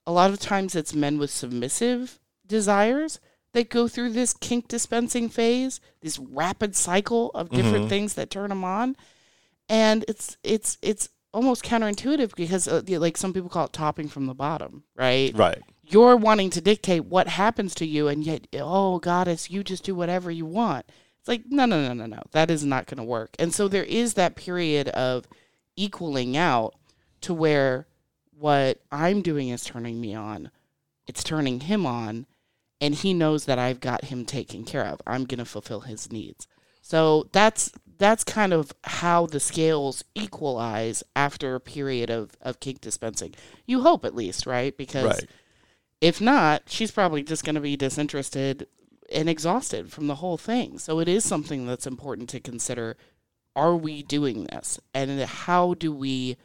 a 0.05 0.11
lot 0.11 0.31
of 0.31 0.41
times 0.41 0.75
it's 0.75 0.95
men 0.95 1.17
with 1.17 1.31
submissive 1.31 2.19
desires 2.45 3.21
that 3.53 3.71
go 3.71 3.89
through 3.89 4.11
this 4.11 4.33
kink 4.33 4.69
dispensing 4.69 5.29
phase, 5.29 5.81
this 6.01 6.19
rapid 6.19 6.77
cycle 6.77 7.31
of 7.31 7.51
different 7.51 7.77
mm-hmm. 7.77 7.89
things 7.89 8.15
that 8.15 8.31
turn 8.31 8.51
them 8.51 8.65
on, 8.65 8.97
and 9.69 10.05
it's 10.09 10.37
it's 10.43 10.79
it's 10.83 11.09
almost 11.33 11.65
counterintuitive 11.65 12.35
because 12.35 12.69
uh, 12.69 12.83
like 12.89 13.17
some 13.17 13.33
people 13.33 13.49
call 13.49 13.67
it 13.67 13.73
topping 13.73 14.09
from 14.09 14.27
the 14.27 14.35
bottom, 14.35 14.85
right? 14.97 15.37
Right. 15.37 15.63
You're 15.85 16.17
wanting 16.17 16.51
to 16.51 16.61
dictate 16.61 17.07
what 17.07 17.29
happens 17.29 17.75
to 17.77 17.87
you, 17.87 18.09
and 18.09 18.25
yet, 18.25 18.47
oh 18.55 18.99
goddess, 18.99 19.51
you 19.51 19.65
just 19.65 19.85
do 19.85 19.95
whatever 19.95 20.31
you 20.31 20.47
want. 20.47 20.87
It's 21.19 21.29
like 21.29 21.45
no, 21.49 21.65
no, 21.65 21.83
no, 21.87 21.95
no, 21.95 22.07
no. 22.07 22.23
That 22.33 22.51
is 22.51 22.65
not 22.65 22.87
going 22.87 22.99
to 22.99 23.05
work. 23.05 23.35
And 23.39 23.55
so 23.55 23.69
there 23.69 23.85
is 23.85 24.15
that 24.15 24.37
period 24.37 24.89
of 24.89 25.27
equaling 25.77 26.37
out 26.37 26.75
to 27.23 27.33
where 27.33 27.87
what 28.39 28.81
I'm 28.93 29.23
doing 29.23 29.49
is 29.49 29.65
turning 29.65 30.01
me 30.01 30.15
on. 30.15 30.51
It's 31.07 31.25
turning 31.25 31.61
him 31.61 31.87
on, 31.87 32.27
and 32.81 32.95
he 32.95 33.13
knows 33.13 33.45
that 33.45 33.59
I've 33.59 33.81
got 33.81 34.05
him 34.07 34.25
taken 34.25 34.65
care 34.65 34.85
of. 34.85 35.01
I'm 35.07 35.25
going 35.25 35.39
to 35.39 35.45
fulfill 35.45 35.81
his 35.81 36.13
needs. 36.13 36.47
So 36.81 37.29
that's 37.33 37.73
that's 37.99 38.25
kind 38.25 38.53
of 38.53 38.73
how 38.85 39.27
the 39.27 39.41
scales 39.41 40.05
equalize 40.15 41.03
after 41.17 41.55
a 41.55 41.61
period 41.61 42.11
of, 42.11 42.37
of 42.41 42.61
kink 42.61 42.81
dispensing. 42.81 43.35
You 43.67 43.83
hope 43.83 44.05
at 44.05 44.15
least, 44.15 44.47
right? 44.47 44.77
Because 44.77 45.05
right. 45.05 45.31
if 46.01 46.21
not, 46.21 46.63
she's 46.67 46.93
probably 46.93 47.25
just 47.25 47.45
going 47.45 47.57
to 47.57 47.61
be 47.61 47.77
disinterested 47.77 48.69
and 49.13 49.29
exhausted 49.29 49.91
from 49.91 50.07
the 50.07 50.17
whole 50.17 50.37
thing. 50.37 50.79
So 50.79 51.01
it 51.01 51.09
is 51.09 51.25
something 51.25 51.67
that's 51.67 51.87
important 51.87 52.29
to 52.31 52.41
consider. 52.41 52.97
Are 53.57 53.77
we 53.77 54.05
doing 54.05 54.45
this? 54.45 54.79
And 54.95 55.21
how 55.21 55.75
do 55.75 55.93
we 55.93 56.37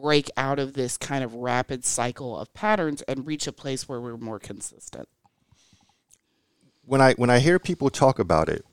break 0.00 0.30
out 0.36 0.60
of 0.60 0.74
this 0.74 0.96
kind 0.96 1.24
of 1.24 1.34
rapid 1.34 1.84
cycle 1.84 2.38
of 2.38 2.54
patterns 2.54 3.02
and 3.02 3.26
reach 3.26 3.48
a 3.48 3.52
place 3.52 3.88
where 3.88 4.00
we're 4.00 4.16
more 4.16 4.38
consistent? 4.38 5.08
When 6.90 7.00
I 7.00 7.12
when 7.12 7.30
I 7.30 7.38
hear 7.38 7.60
people 7.60 7.88
talk 7.88 8.18
about 8.18 8.48
it, 8.48 8.64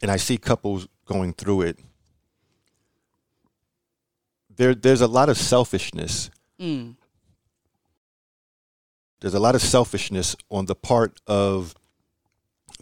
and 0.00 0.10
I 0.10 0.16
see 0.16 0.38
couples 0.38 0.88
going 1.04 1.34
through 1.34 1.60
it, 1.60 1.78
there 4.56 4.74
there's 4.74 5.02
a 5.02 5.08
lot 5.08 5.28
of 5.28 5.36
selfishness. 5.36 6.30
Mm. 6.58 6.94
There's 9.20 9.34
a 9.34 9.38
lot 9.38 9.54
of 9.54 9.60
selfishness 9.60 10.34
on 10.50 10.64
the 10.64 10.74
part 10.74 11.20
of 11.26 11.74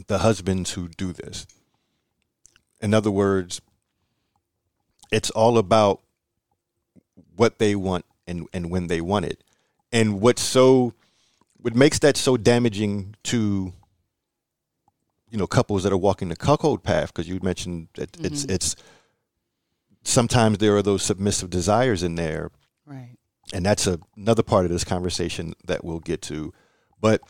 the 0.06 0.18
husbands 0.18 0.74
who 0.74 0.86
do 0.86 1.12
this. 1.12 1.44
In 2.80 2.94
other 2.94 3.10
words, 3.10 3.60
it's 5.10 5.30
all 5.30 5.58
about 5.58 6.02
what 7.34 7.58
they 7.58 7.74
want 7.74 8.04
and, 8.28 8.46
and 8.52 8.70
when 8.70 8.86
they 8.86 9.00
want 9.00 9.24
it. 9.24 9.42
And 9.90 10.20
what's 10.20 10.42
so 10.42 10.94
what 11.64 11.74
makes 11.74 11.98
that 12.00 12.18
so 12.18 12.36
damaging 12.36 13.14
to 13.24 13.72
you 15.30 15.38
know 15.38 15.46
couples 15.46 15.82
that 15.82 15.94
are 15.94 15.96
walking 15.96 16.28
the 16.28 16.36
cuckold 16.36 16.82
path 16.82 17.10
because 17.10 17.26
you 17.26 17.40
mentioned 17.42 17.88
that 17.94 18.12
mm-hmm. 18.12 18.26
it's 18.26 18.44
it's 18.44 18.76
sometimes 20.02 20.58
there 20.58 20.76
are 20.76 20.82
those 20.82 21.02
submissive 21.02 21.48
desires 21.48 22.02
in 22.02 22.16
there 22.16 22.50
right 22.84 23.16
and 23.54 23.64
that's 23.64 23.86
a, 23.86 23.98
another 24.14 24.42
part 24.42 24.66
of 24.66 24.70
this 24.70 24.84
conversation 24.84 25.54
that 25.64 25.82
we'll 25.82 26.00
get 26.00 26.20
to 26.20 26.52
but 27.00 27.22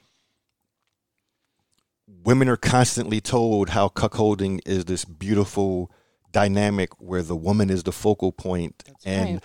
women 2.24 2.48
are 2.48 2.56
constantly 2.56 3.20
told 3.20 3.68
how 3.68 3.88
cuckolding 3.88 4.58
is 4.66 4.86
this 4.86 5.04
beautiful 5.04 5.92
dynamic 6.32 6.90
where 7.00 7.22
the 7.22 7.36
woman 7.36 7.70
is 7.70 7.84
the 7.84 7.92
focal 7.92 8.32
point 8.32 8.82
that's 8.84 9.06
and 9.06 9.34
right. 9.34 9.44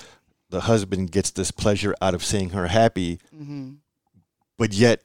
the 0.49 0.61
husband 0.61 1.11
gets 1.11 1.29
this 1.29 1.51
pleasure 1.51 1.93
out 2.01 2.15
of 2.15 2.25
seeing 2.25 2.49
her 2.49 2.65
happy 2.65 3.19
mm-hmm. 3.31 3.73
But 4.59 4.73
yet 4.73 5.01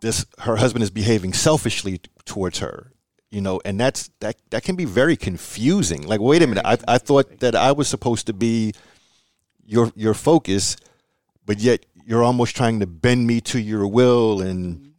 this 0.00 0.26
her 0.40 0.56
husband 0.56 0.82
is 0.82 0.90
behaving 0.90 1.32
selfishly 1.32 2.00
towards 2.24 2.58
her 2.58 2.90
you 3.30 3.40
know 3.40 3.60
and 3.64 3.78
that's 3.78 4.10
that 4.18 4.36
that 4.50 4.64
can 4.64 4.74
be 4.74 4.84
very 4.84 5.16
confusing. 5.16 6.02
Like 6.02 6.20
wait 6.20 6.42
a 6.42 6.46
minute 6.48 6.66
i, 6.66 6.76
I 6.88 6.98
thought 6.98 7.38
that 7.38 7.54
i 7.54 7.70
was 7.70 7.86
supposed 7.86 8.26
to 8.26 8.32
be 8.32 8.72
your 9.64 9.92
your 9.94 10.14
focus 10.14 10.76
but 11.44 11.60
yet 11.60 11.86
you're 12.06 12.24
almost 12.24 12.56
trying 12.56 12.80
to 12.80 12.86
bend 12.86 13.26
me 13.26 13.40
to 13.42 13.60
your 13.60 13.86
will 13.86 14.40
and 14.40 14.92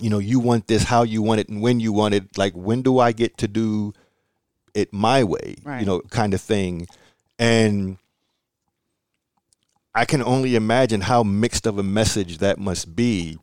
you 0.00 0.10
know 0.10 0.18
you 0.18 0.40
want 0.40 0.66
this 0.66 0.84
how 0.84 1.02
you 1.02 1.22
want 1.22 1.40
it 1.40 1.48
and 1.48 1.60
when 1.62 1.78
you 1.80 1.92
want 1.92 2.14
it. 2.14 2.36
Like 2.36 2.54
when 2.54 2.82
do 2.82 2.98
i 2.98 3.12
get 3.12 3.38
to 3.38 3.48
do 3.48 3.92
it 4.74 4.92
my 4.92 5.24
way 5.24 5.56
right. 5.64 5.80
you 5.80 5.86
know 5.86 6.00
kind 6.00 6.34
of 6.34 6.40
thing. 6.40 6.86
And 7.38 7.98
i 9.94 10.04
can 10.04 10.22
only 10.22 10.54
imagine 10.54 11.02
how 11.02 11.22
mixed 11.22 11.66
of 11.66 11.78
a 11.78 11.82
message 11.82 12.38
that 12.38 12.58
must 12.58 12.94
be 12.94 13.38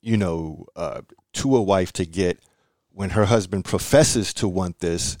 you 0.00 0.16
know, 0.16 0.66
uh, 0.76 1.02
to 1.34 1.56
a 1.56 1.62
wife 1.62 1.92
to 1.94 2.06
get 2.06 2.38
when 2.92 3.10
her 3.10 3.26
husband 3.26 3.64
professes 3.64 4.32
to 4.34 4.48
want 4.48 4.80
this, 4.80 5.18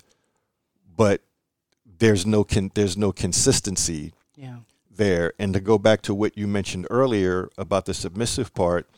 but 0.96 1.22
there's 1.98 2.24
no 2.24 2.44
con- 2.44 2.70
there's 2.74 2.96
no 2.96 3.12
consistency 3.12 4.12
yeah. 4.36 4.56
there. 4.90 5.32
And 5.38 5.52
to 5.54 5.60
go 5.60 5.78
back 5.78 6.02
to 6.02 6.14
what 6.14 6.36
you 6.36 6.46
mentioned 6.46 6.86
earlier 6.90 7.50
about 7.58 7.86
the 7.86 7.94
submissive 7.94 8.54
part, 8.54 8.88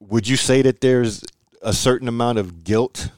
would 0.00 0.28
you 0.28 0.36
say 0.36 0.62
that 0.62 0.80
there's 0.80 1.24
a 1.60 1.72
certain 1.72 2.08
amount 2.08 2.38
of 2.38 2.62
guilt 2.64 3.10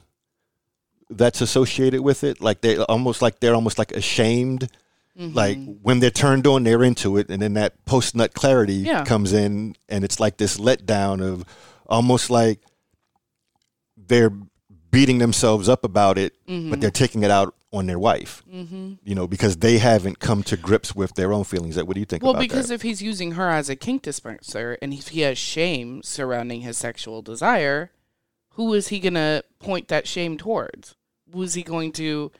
that's 1.09 1.41
associated 1.41 2.01
with 2.01 2.23
it? 2.23 2.41
Like 2.41 2.61
they 2.61 2.77
almost 2.77 3.21
like 3.21 3.39
they're 3.39 3.55
almost 3.55 3.77
like 3.77 3.91
ashamed 3.91 4.69
Mm-hmm. 5.19 5.35
Like 5.35 5.57
when 5.81 5.99
they're 5.99 6.09
turned 6.09 6.47
on, 6.47 6.63
they're 6.63 6.83
into 6.83 7.17
it, 7.17 7.29
and 7.29 7.41
then 7.41 7.53
that 7.53 7.83
post 7.85 8.15
nut 8.15 8.33
clarity 8.33 8.75
yeah. 8.75 9.03
comes 9.03 9.33
in, 9.33 9.75
and 9.89 10.03
it's 10.03 10.19
like 10.19 10.37
this 10.37 10.57
letdown 10.57 11.21
of 11.21 11.45
almost 11.87 12.29
like 12.29 12.61
they're 13.97 14.31
beating 14.89 15.17
themselves 15.17 15.67
up 15.67 15.83
about 15.83 16.17
it, 16.17 16.33
mm-hmm. 16.47 16.69
but 16.69 16.81
they're 16.81 16.91
taking 16.91 17.23
it 17.23 17.31
out 17.31 17.55
on 17.73 17.87
their 17.87 17.99
wife. 17.99 18.43
Mm-hmm. 18.51 18.93
You 19.03 19.15
know, 19.15 19.27
because 19.27 19.57
they 19.57 19.77
haven't 19.77 20.19
come 20.19 20.43
to 20.43 20.57
grips 20.57 20.95
with 20.95 21.15
their 21.15 21.33
own 21.33 21.43
feelings. 21.43 21.75
That 21.75 21.87
what 21.87 21.95
do 21.95 21.99
you 21.99 22.05
think? 22.05 22.23
Well, 22.23 22.33
because 22.33 22.69
that? 22.69 22.75
if 22.75 22.81
he's 22.81 23.01
using 23.01 23.33
her 23.33 23.49
as 23.49 23.69
a 23.69 23.75
kink 23.75 24.03
dispenser 24.03 24.77
and 24.81 24.93
if 24.93 25.09
he 25.09 25.21
has 25.21 25.37
shame 25.37 26.03
surrounding 26.03 26.61
his 26.61 26.77
sexual 26.77 27.21
desire, 27.21 27.91
who 28.51 28.73
is 28.73 28.89
he 28.89 28.99
going 28.99 29.15
to 29.15 29.43
point 29.59 29.87
that 29.87 30.07
shame 30.07 30.37
towards? 30.37 30.95
Is 31.33 31.53
he 31.53 31.63
going 31.63 31.93
to, 31.93 32.31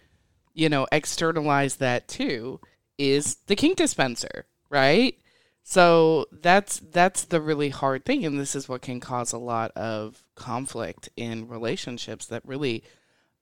you 0.54 0.70
know, 0.70 0.88
externalize 0.92 1.78
that 1.78 2.08
too 2.08 2.60
Is 2.98 3.36
the 3.48 3.56
kink 3.56 3.78
dispenser, 3.78 4.46
right? 4.70 5.16
So 5.64 6.26
that's 6.32 6.80
that's 6.80 7.26
the 7.26 7.42
really 7.42 7.70
hard 7.70 8.06
thing, 8.06 8.26
and 8.26 8.40
this 8.40 8.56
is 8.56 8.68
what 8.68 8.82
can 8.82 9.00
cause 9.00 9.32
a 9.32 9.38
lot 9.38 9.72
of 9.72 10.24
conflict 10.36 11.10
in 11.16 11.48
relationships 11.48 12.26
that 12.28 12.46
really 12.46 12.84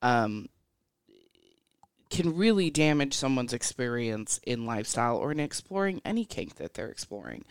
um, 0.01 0.49
can 2.09 2.35
really 2.35 2.69
damage 2.69 3.13
someone's 3.13 3.53
experience 3.53 4.39
in 4.45 4.65
lifestyle 4.65 5.17
or 5.17 5.31
in 5.31 5.39
exploring 5.39 6.01
any 6.03 6.25
kink 6.25 6.55
that 6.55 6.73
they're 6.73 6.89
exploring. 6.89 7.45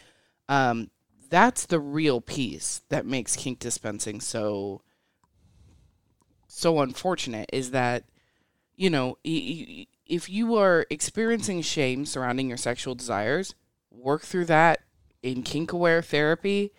Um, 0.49 0.91
that's 1.31 1.67
the 1.67 1.81
real 1.81 2.21
piece 2.21 2.83
that 2.89 3.07
makes 3.07 3.37
kink 3.37 3.59
dispensing 3.59 4.21
so 4.21 4.81
so 6.47 6.81
unfortunate 6.81 7.49
is 7.53 7.71
that 7.71 8.05
you 8.79 8.89
know 8.89 9.19
if 9.25 10.31
you 10.31 10.57
are 10.57 10.87
experiencing 10.89 11.61
shame 11.61 12.07
surrounding 12.07 12.49
your 12.49 12.57
sexual 12.57 12.95
desires 12.95 13.55
work 13.91 14.23
through 14.23 14.45
that 14.45 14.81
in 15.23 15.43
kink 15.43 15.73
aware 15.73 16.01
therapy 16.01 16.73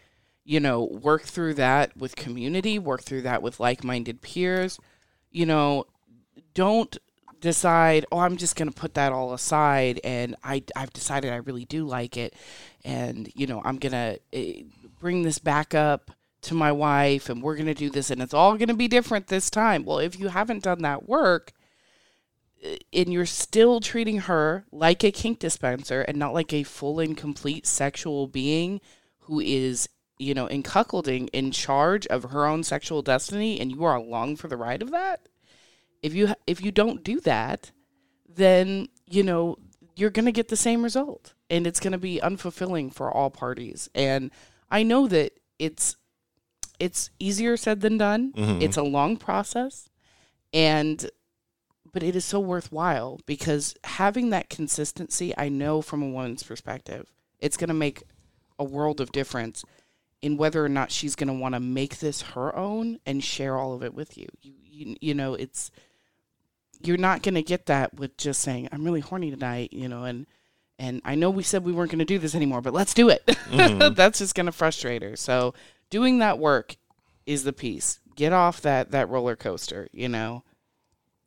you 0.43 0.59
know 0.59 0.83
work 0.83 1.23
through 1.23 1.53
that 1.53 1.95
with 1.95 2.15
community 2.15 2.79
work 2.79 3.03
through 3.03 3.21
that 3.21 3.43
with 3.43 3.59
like-minded 3.59 4.21
peers. 4.21 4.79
You 5.29 5.45
know 5.45 5.85
don't 6.55 6.97
decide 7.39 8.05
oh 8.11 8.19
i'm 8.19 8.35
just 8.35 8.55
going 8.57 8.67
to 8.67 8.73
put 8.73 8.95
that 8.95 9.13
all 9.13 9.33
aside 9.33 10.01
and 10.03 10.35
i 10.43 10.61
i've 10.75 10.91
decided 10.91 11.31
i 11.31 11.37
really 11.37 11.63
do 11.63 11.85
like 11.85 12.17
it 12.17 12.33
and 12.83 13.31
you 13.33 13.47
know 13.47 13.61
i'm 13.63 13.77
going 13.77 13.93
to 13.93 14.19
uh, 14.35 14.63
bring 14.99 15.21
this 15.21 15.39
back 15.39 15.73
up 15.73 16.11
to 16.41 16.53
my 16.53 16.71
wife 16.71 17.29
and 17.29 17.41
we're 17.41 17.55
going 17.55 17.65
to 17.65 17.73
do 17.73 17.89
this 17.89 18.09
and 18.09 18.21
it's 18.21 18.33
all 18.33 18.57
going 18.57 18.67
to 18.67 18.73
be 18.73 18.87
different 18.87 19.27
this 19.27 19.49
time. 19.49 19.85
Well 19.85 19.99
if 19.99 20.19
you 20.19 20.29
haven't 20.29 20.63
done 20.63 20.81
that 20.81 21.07
work 21.07 21.53
and 22.93 23.13
you're 23.13 23.25
still 23.25 23.79
treating 23.79 24.19
her 24.21 24.65
like 24.71 25.03
a 25.03 25.11
kink 25.11 25.39
dispenser 25.39 26.01
and 26.01 26.17
not 26.17 26.33
like 26.33 26.53
a 26.53 26.63
full 26.63 26.99
and 26.99 27.15
complete 27.15 27.65
sexual 27.65 28.27
being 28.27 28.81
who 29.21 29.39
is 29.39 29.87
you 30.17 30.33
know 30.33 30.47
in 30.47 30.61
cuckolding 30.61 31.29
in 31.31 31.51
charge 31.51 32.05
of 32.07 32.23
her 32.31 32.45
own 32.45 32.63
sexual 32.63 33.01
destiny 33.01 33.59
and 33.59 33.71
you 33.71 33.83
are 33.83 33.95
along 33.95 34.35
for 34.35 34.47
the 34.47 34.57
ride 34.57 34.81
of 34.81 34.91
that 34.91 35.27
if 36.01 36.13
you 36.13 36.33
if 36.45 36.61
you 36.61 36.71
don't 36.71 37.03
do 37.03 37.19
that 37.21 37.71
then 38.27 38.87
you 39.05 39.23
know 39.23 39.57
you're 39.99 40.09
going 40.09 40.25
to 40.25 40.31
get 40.31 40.47
the 40.47 40.55
same 40.55 40.81
result. 40.83 41.33
And 41.49 41.67
it's 41.67 41.79
going 41.79 41.91
to 41.91 41.97
be 41.97 42.19
unfulfilling 42.23 42.93
for 42.93 43.11
all 43.11 43.29
parties. 43.29 43.89
And 43.93 44.31
i 44.71 44.83
know 44.83 45.07
that 45.07 45.33
it's 45.57 45.95
it's 46.79 47.09
easier 47.19 47.57
said 47.57 47.81
than 47.81 47.97
done. 47.97 48.31
Mm-hmm. 48.33 48.61
it's 48.61 48.77
a 48.77 48.83
long 48.83 49.17
process. 49.17 49.89
And 50.53 51.09
but 51.91 52.03
it 52.03 52.15
is 52.15 52.25
so 52.25 52.39
worthwhile 52.39 53.19
because 53.25 53.75
having 53.83 54.29
that 54.29 54.49
consistency 54.49 55.33
i 55.37 55.49
know 55.49 55.81
from 55.81 56.01
a 56.01 56.09
woman's 56.09 56.43
perspective 56.43 57.11
it's 57.39 57.57
going 57.57 57.69
to 57.69 57.73
make 57.73 58.03
a 58.57 58.63
world 58.63 58.99
of 58.99 59.11
difference 59.11 59.63
in 60.21 60.37
whether 60.37 60.63
or 60.63 60.69
not 60.69 60.91
she's 60.91 61.15
going 61.15 61.27
to 61.27 61.33
want 61.33 61.55
to 61.55 61.59
make 61.59 61.99
this 61.99 62.21
her 62.21 62.55
own 62.55 62.99
and 63.05 63.23
share 63.23 63.57
all 63.57 63.73
of 63.73 63.83
it 63.83 63.93
with 63.93 64.17
you. 64.17 64.27
You, 64.41 64.53
you, 64.65 64.95
you 64.99 65.13
know, 65.13 65.33
it's 65.33 65.71
you're 66.81 66.97
not 66.97 67.23
going 67.23 67.35
to 67.35 67.41
get 67.43 67.65
that 67.67 67.93
with 67.95 68.17
just 68.17 68.41
saying 68.41 68.69
I'm 68.71 68.83
really 68.83 68.99
horny 68.99 69.31
tonight, 69.31 69.73
you 69.73 69.87
know, 69.87 70.03
and 70.03 70.25
and 70.77 71.01
I 71.03 71.15
know 71.15 71.29
we 71.29 71.43
said 71.43 71.63
we 71.63 71.73
weren't 71.73 71.91
going 71.91 71.99
to 71.99 72.05
do 72.05 72.19
this 72.19 72.35
anymore, 72.35 72.61
but 72.61 72.73
let's 72.73 72.93
do 72.93 73.09
it. 73.09 73.25
Mm-hmm. 73.25 73.93
That's 73.95 74.19
just 74.19 74.35
going 74.35 74.45
to 74.45 74.51
frustrate 74.51 75.01
her. 75.01 75.15
So 75.15 75.53
doing 75.89 76.19
that 76.19 76.39
work 76.39 76.77
is 77.25 77.43
the 77.43 77.53
piece. 77.53 77.99
Get 78.15 78.33
off 78.33 78.61
that 78.61 78.91
that 78.91 79.09
roller 79.09 79.35
coaster, 79.35 79.87
you 79.91 80.09
know. 80.09 80.43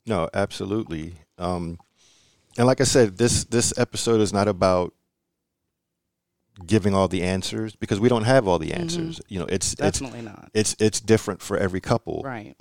No, 0.06 0.28
absolutely. 0.34 1.14
Um, 1.38 1.78
and 2.58 2.66
like 2.66 2.80
I 2.80 2.84
said, 2.84 3.18
this 3.18 3.44
this 3.44 3.76
episode 3.78 4.20
is 4.20 4.32
not 4.32 4.48
about 4.48 4.94
giving 6.66 6.94
all 6.94 7.08
the 7.08 7.22
answers 7.22 7.74
because 7.74 7.98
we 7.98 8.08
don't 8.08 8.24
have 8.24 8.46
all 8.46 8.58
the 8.58 8.70
mm-hmm. 8.70 8.82
answers. 8.82 9.16
Mm-hmm. 9.16 9.34
You 9.34 9.40
know, 9.40 9.46
it's 9.46 9.74
definitely 9.74 10.20
it's, 10.20 10.26
not. 10.26 10.50
It's 10.54 10.76
it's 10.78 11.00
different 11.00 11.40
for 11.40 11.56
every 11.56 11.80
couple. 11.80 12.22
Right. 12.24 12.56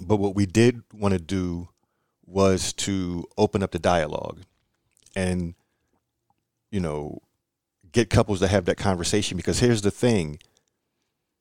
But 0.00 0.16
what 0.16 0.34
we 0.34 0.46
did 0.46 0.82
want 0.92 1.14
to 1.14 1.20
do 1.20 1.68
was 2.26 2.72
to 2.72 3.24
open 3.38 3.62
up 3.62 3.70
the 3.70 3.78
dialogue 3.78 4.40
and 5.14 5.54
you 6.70 6.80
know 6.80 7.22
get 7.92 8.10
couples 8.10 8.40
to 8.40 8.48
have 8.48 8.64
that 8.64 8.76
conversation 8.76 9.36
because 9.36 9.60
here's 9.60 9.82
the 9.82 9.92
thing 9.92 10.38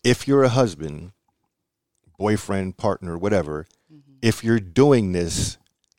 if 0.04 0.28
you're 0.28 0.44
a 0.44 0.50
husband 0.50 1.12
boyfriend 2.18 2.78
partner 2.78 3.18
whatever. 3.18 3.68
If 4.26 4.44
you're 4.44 4.60
doing 4.60 5.12
this 5.12 5.58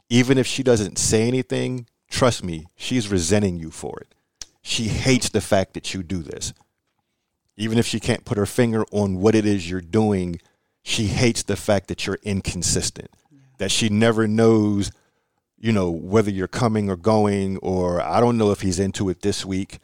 even 0.09 0.39
if 0.39 0.47
she 0.47 0.63
doesn't 0.63 0.99
say 0.99 1.27
anything 1.27 1.87
trust 2.11 2.45
me 2.45 2.67
she's 2.77 3.09
resenting 3.09 3.57
you 3.59 3.71
for 3.71 3.99
it 4.01 4.15
she 4.67 4.89
hates 4.89 5.29
the 5.29 5.41
fact 5.41 5.75
that 5.75 5.95
you 5.95 6.03
do 6.03 6.25
this. 6.25 6.53
Even 7.57 7.79
if 7.79 7.87
she 7.87 8.01
can't 8.01 8.25
put 8.25 8.37
her 8.37 8.47
finger 8.47 8.85
on 8.91 9.21
what 9.21 9.37
it 9.37 9.47
is 9.47 9.71
you're 9.71 9.81
doing, 9.81 10.41
she 10.83 11.07
hates 11.07 11.45
the 11.45 11.55
fact 11.55 11.87
that 11.87 12.05
you're 12.05 12.19
inconsistent. 12.25 13.09
Yeah. 13.31 13.39
That 13.59 13.71
she 13.71 13.89
never 13.89 14.27
knows, 14.27 14.91
you 15.57 15.71
know, 15.71 15.93
whether 15.93 16.33
you're 16.33 16.49
coming 16.49 16.91
or 16.91 16.97
going, 16.97 17.59
or 17.59 18.03
I 18.03 18.19
don't 18.19 18.37
know 18.37 18.51
if 18.51 18.61
he's 18.61 18.81
into 18.81 19.09
it 19.09 19.23
this 19.23 19.47
week. 19.47 19.79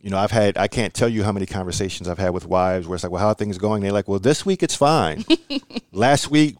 You 0.00 0.08
know, 0.08 0.16
I've 0.16 0.30
had, 0.30 0.56
I 0.56 0.68
can't 0.68 0.94
tell 0.94 1.08
you 1.10 1.22
how 1.22 1.32
many 1.32 1.44
conversations 1.44 2.08
I've 2.08 2.18
had 2.18 2.30
with 2.30 2.46
wives 2.46 2.88
where 2.88 2.94
it's 2.94 3.04
like, 3.04 3.12
well, 3.12 3.20
how 3.20 3.28
are 3.28 3.34
things 3.34 3.58
going? 3.58 3.82
They're 3.82 3.92
like, 3.92 4.08
well, 4.08 4.18
this 4.18 4.46
week 4.46 4.62
it's 4.62 4.74
fine. 4.74 5.26
Last 5.92 6.30
week, 6.30 6.56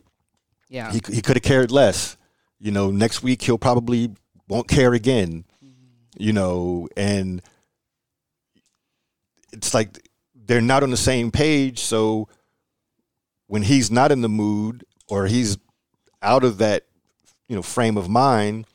yeah, 0.68 0.92
he, 0.92 1.00
he 1.12 1.22
could 1.22 1.36
have 1.36 1.42
cared 1.42 1.70
less. 1.70 2.16
You 2.58 2.70
know, 2.70 2.90
next 2.90 3.22
week 3.22 3.42
he'll 3.42 3.58
probably 3.58 4.10
won't 4.48 4.68
care 4.68 4.94
again. 4.94 5.44
Mm-hmm. 5.62 6.22
You 6.22 6.32
know, 6.32 6.88
and 6.96 7.42
it's 9.52 9.74
like 9.74 10.08
they're 10.34 10.60
not 10.60 10.82
on 10.82 10.90
the 10.90 10.96
same 10.96 11.30
page. 11.30 11.80
So 11.80 12.28
when 13.46 13.62
he's 13.62 13.90
not 13.90 14.12
in 14.12 14.20
the 14.20 14.28
mood 14.28 14.84
or 15.08 15.26
he's 15.26 15.58
out 16.22 16.44
of 16.44 16.58
that, 16.58 16.86
you 17.48 17.56
know, 17.56 17.62
frame 17.62 17.96
of 17.96 18.08
mind, 18.08 18.66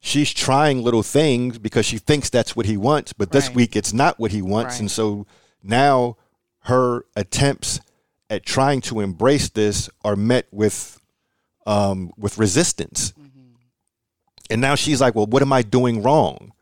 she's 0.00 0.32
trying 0.32 0.82
little 0.82 1.02
things 1.02 1.58
because 1.58 1.86
she 1.86 1.98
thinks 1.98 2.30
that's 2.30 2.56
what 2.56 2.66
he 2.66 2.76
wants. 2.76 3.12
But 3.12 3.32
this 3.32 3.50
week 3.50 3.76
it's 3.76 3.92
not 3.92 4.18
what 4.18 4.30
he 4.30 4.42
wants, 4.42 4.74
right. 4.74 4.80
and 4.80 4.90
so 4.90 5.26
now 5.62 6.16
her 6.64 7.04
attempts 7.16 7.80
at 8.32 8.46
trying 8.46 8.80
to 8.80 9.00
embrace 9.00 9.50
this 9.50 9.90
are 10.04 10.16
met 10.16 10.46
with 10.50 10.98
um, 11.66 12.12
with 12.16 12.38
resistance. 12.38 13.12
Mm-hmm. 13.12 13.52
And 14.50 14.60
now 14.60 14.74
she's 14.74 15.00
like, 15.00 15.14
"Well, 15.14 15.26
what 15.26 15.42
am 15.42 15.52
I 15.52 15.62
doing 15.62 16.02
wrong?" 16.02 16.52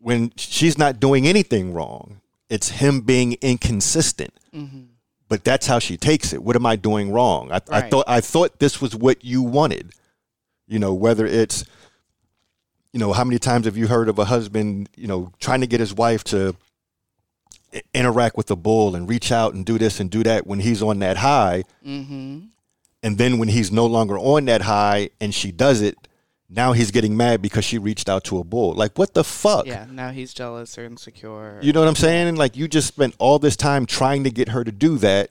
when 0.00 0.30
she's 0.36 0.76
not 0.76 1.00
doing 1.00 1.26
anything 1.26 1.72
wrong. 1.72 2.20
It's 2.50 2.68
him 2.68 3.00
being 3.00 3.38
inconsistent. 3.40 4.34
Mm-hmm. 4.54 4.82
But 5.28 5.44
that's 5.44 5.66
how 5.66 5.78
she 5.78 5.96
takes 5.96 6.34
it. 6.34 6.42
What 6.42 6.56
am 6.56 6.66
I 6.66 6.76
doing 6.76 7.10
wrong? 7.10 7.50
I, 7.50 7.54
right. 7.54 7.70
I 7.70 7.80
thought 7.88 8.04
I 8.06 8.20
thought 8.20 8.58
this 8.60 8.80
was 8.80 8.94
what 8.94 9.24
you 9.24 9.42
wanted. 9.42 9.92
You 10.68 10.78
know, 10.78 10.94
whether 10.94 11.26
it's 11.26 11.64
you 12.92 13.00
know, 13.00 13.12
how 13.12 13.24
many 13.24 13.40
times 13.40 13.64
have 13.64 13.76
you 13.76 13.88
heard 13.88 14.08
of 14.08 14.20
a 14.20 14.26
husband, 14.26 14.88
you 14.94 15.08
know, 15.08 15.32
trying 15.40 15.62
to 15.62 15.66
get 15.66 15.80
his 15.80 15.92
wife 15.92 16.22
to 16.22 16.54
interact 17.92 18.36
with 18.36 18.46
the 18.46 18.56
bull 18.56 18.94
and 18.94 19.08
reach 19.08 19.32
out 19.32 19.54
and 19.54 19.64
do 19.64 19.78
this 19.78 20.00
and 20.00 20.10
do 20.10 20.22
that 20.22 20.46
when 20.46 20.60
he's 20.60 20.82
on 20.82 20.98
that 21.00 21.18
high. 21.18 21.64
Mm-hmm. 21.86 22.46
And 23.02 23.18
then 23.18 23.38
when 23.38 23.48
he's 23.48 23.70
no 23.70 23.86
longer 23.86 24.18
on 24.18 24.46
that 24.46 24.62
high 24.62 25.10
and 25.20 25.34
she 25.34 25.52
does 25.52 25.82
it, 25.82 25.96
now 26.48 26.72
he's 26.72 26.90
getting 26.90 27.16
mad 27.16 27.42
because 27.42 27.64
she 27.64 27.78
reached 27.78 28.08
out 28.08 28.24
to 28.24 28.38
a 28.38 28.44
bull. 28.44 28.74
Like, 28.74 28.96
what 28.98 29.14
the 29.14 29.24
fuck? 29.24 29.66
Yeah, 29.66 29.86
now 29.90 30.10
he's 30.10 30.32
jealous 30.32 30.78
or 30.78 30.84
insecure. 30.84 31.58
You 31.62 31.72
know 31.72 31.80
what 31.80 31.88
I'm 31.88 31.96
saying? 31.96 32.36
Like, 32.36 32.56
you 32.56 32.68
just 32.68 32.88
spent 32.88 33.14
all 33.18 33.38
this 33.38 33.56
time 33.56 33.86
trying 33.86 34.24
to 34.24 34.30
get 34.30 34.50
her 34.50 34.62
to 34.62 34.72
do 34.72 34.96
that. 34.98 35.30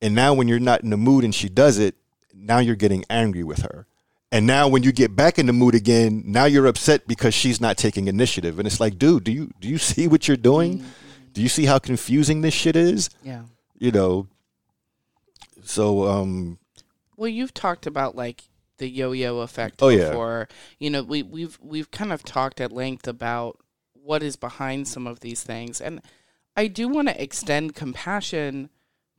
And 0.00 0.14
now, 0.14 0.34
when 0.34 0.48
you're 0.48 0.58
not 0.58 0.82
in 0.82 0.90
the 0.90 0.96
mood 0.96 1.24
and 1.24 1.34
she 1.34 1.48
does 1.48 1.78
it, 1.78 1.94
now 2.34 2.58
you're 2.58 2.76
getting 2.76 3.04
angry 3.10 3.44
with 3.44 3.60
her. 3.62 3.86
And 4.32 4.46
now, 4.46 4.66
when 4.68 4.82
you 4.82 4.90
get 4.90 5.14
back 5.14 5.38
in 5.38 5.46
the 5.46 5.52
mood 5.52 5.74
again, 5.74 6.22
now 6.26 6.46
you're 6.46 6.66
upset 6.66 7.06
because 7.06 7.34
she's 7.34 7.60
not 7.60 7.76
taking 7.76 8.08
initiative. 8.08 8.58
And 8.58 8.66
it's 8.66 8.80
like, 8.80 8.98
dude, 8.98 9.24
do 9.24 9.32
you 9.32 9.52
do 9.60 9.68
you 9.68 9.78
see 9.78 10.08
what 10.08 10.26
you're 10.26 10.36
doing? 10.36 10.78
Mm-hmm. 10.78 11.01
Do 11.32 11.42
you 11.42 11.48
see 11.48 11.64
how 11.64 11.78
confusing 11.78 12.42
this 12.42 12.54
shit 12.54 12.76
is? 12.76 13.10
Yeah. 13.22 13.42
You 13.78 13.90
know. 13.90 14.28
So, 15.64 16.08
um. 16.08 16.58
Well, 17.16 17.28
you've 17.28 17.54
talked 17.54 17.86
about 17.86 18.16
like 18.16 18.44
the 18.78 18.88
yo-yo 18.88 19.38
effect 19.38 19.82
oh, 19.82 19.96
before. 19.96 20.48
Yeah. 20.48 20.56
You 20.78 20.90
know, 20.90 21.02
we 21.02 21.22
we've 21.22 21.58
we've 21.62 21.90
kind 21.90 22.12
of 22.12 22.22
talked 22.22 22.60
at 22.60 22.72
length 22.72 23.06
about 23.06 23.58
what 23.92 24.22
is 24.22 24.36
behind 24.36 24.88
some 24.88 25.06
of 25.06 25.20
these 25.20 25.42
things. 25.42 25.80
And 25.80 26.02
I 26.56 26.66
do 26.66 26.88
want 26.88 27.08
to 27.08 27.22
extend 27.22 27.74
compassion 27.74 28.70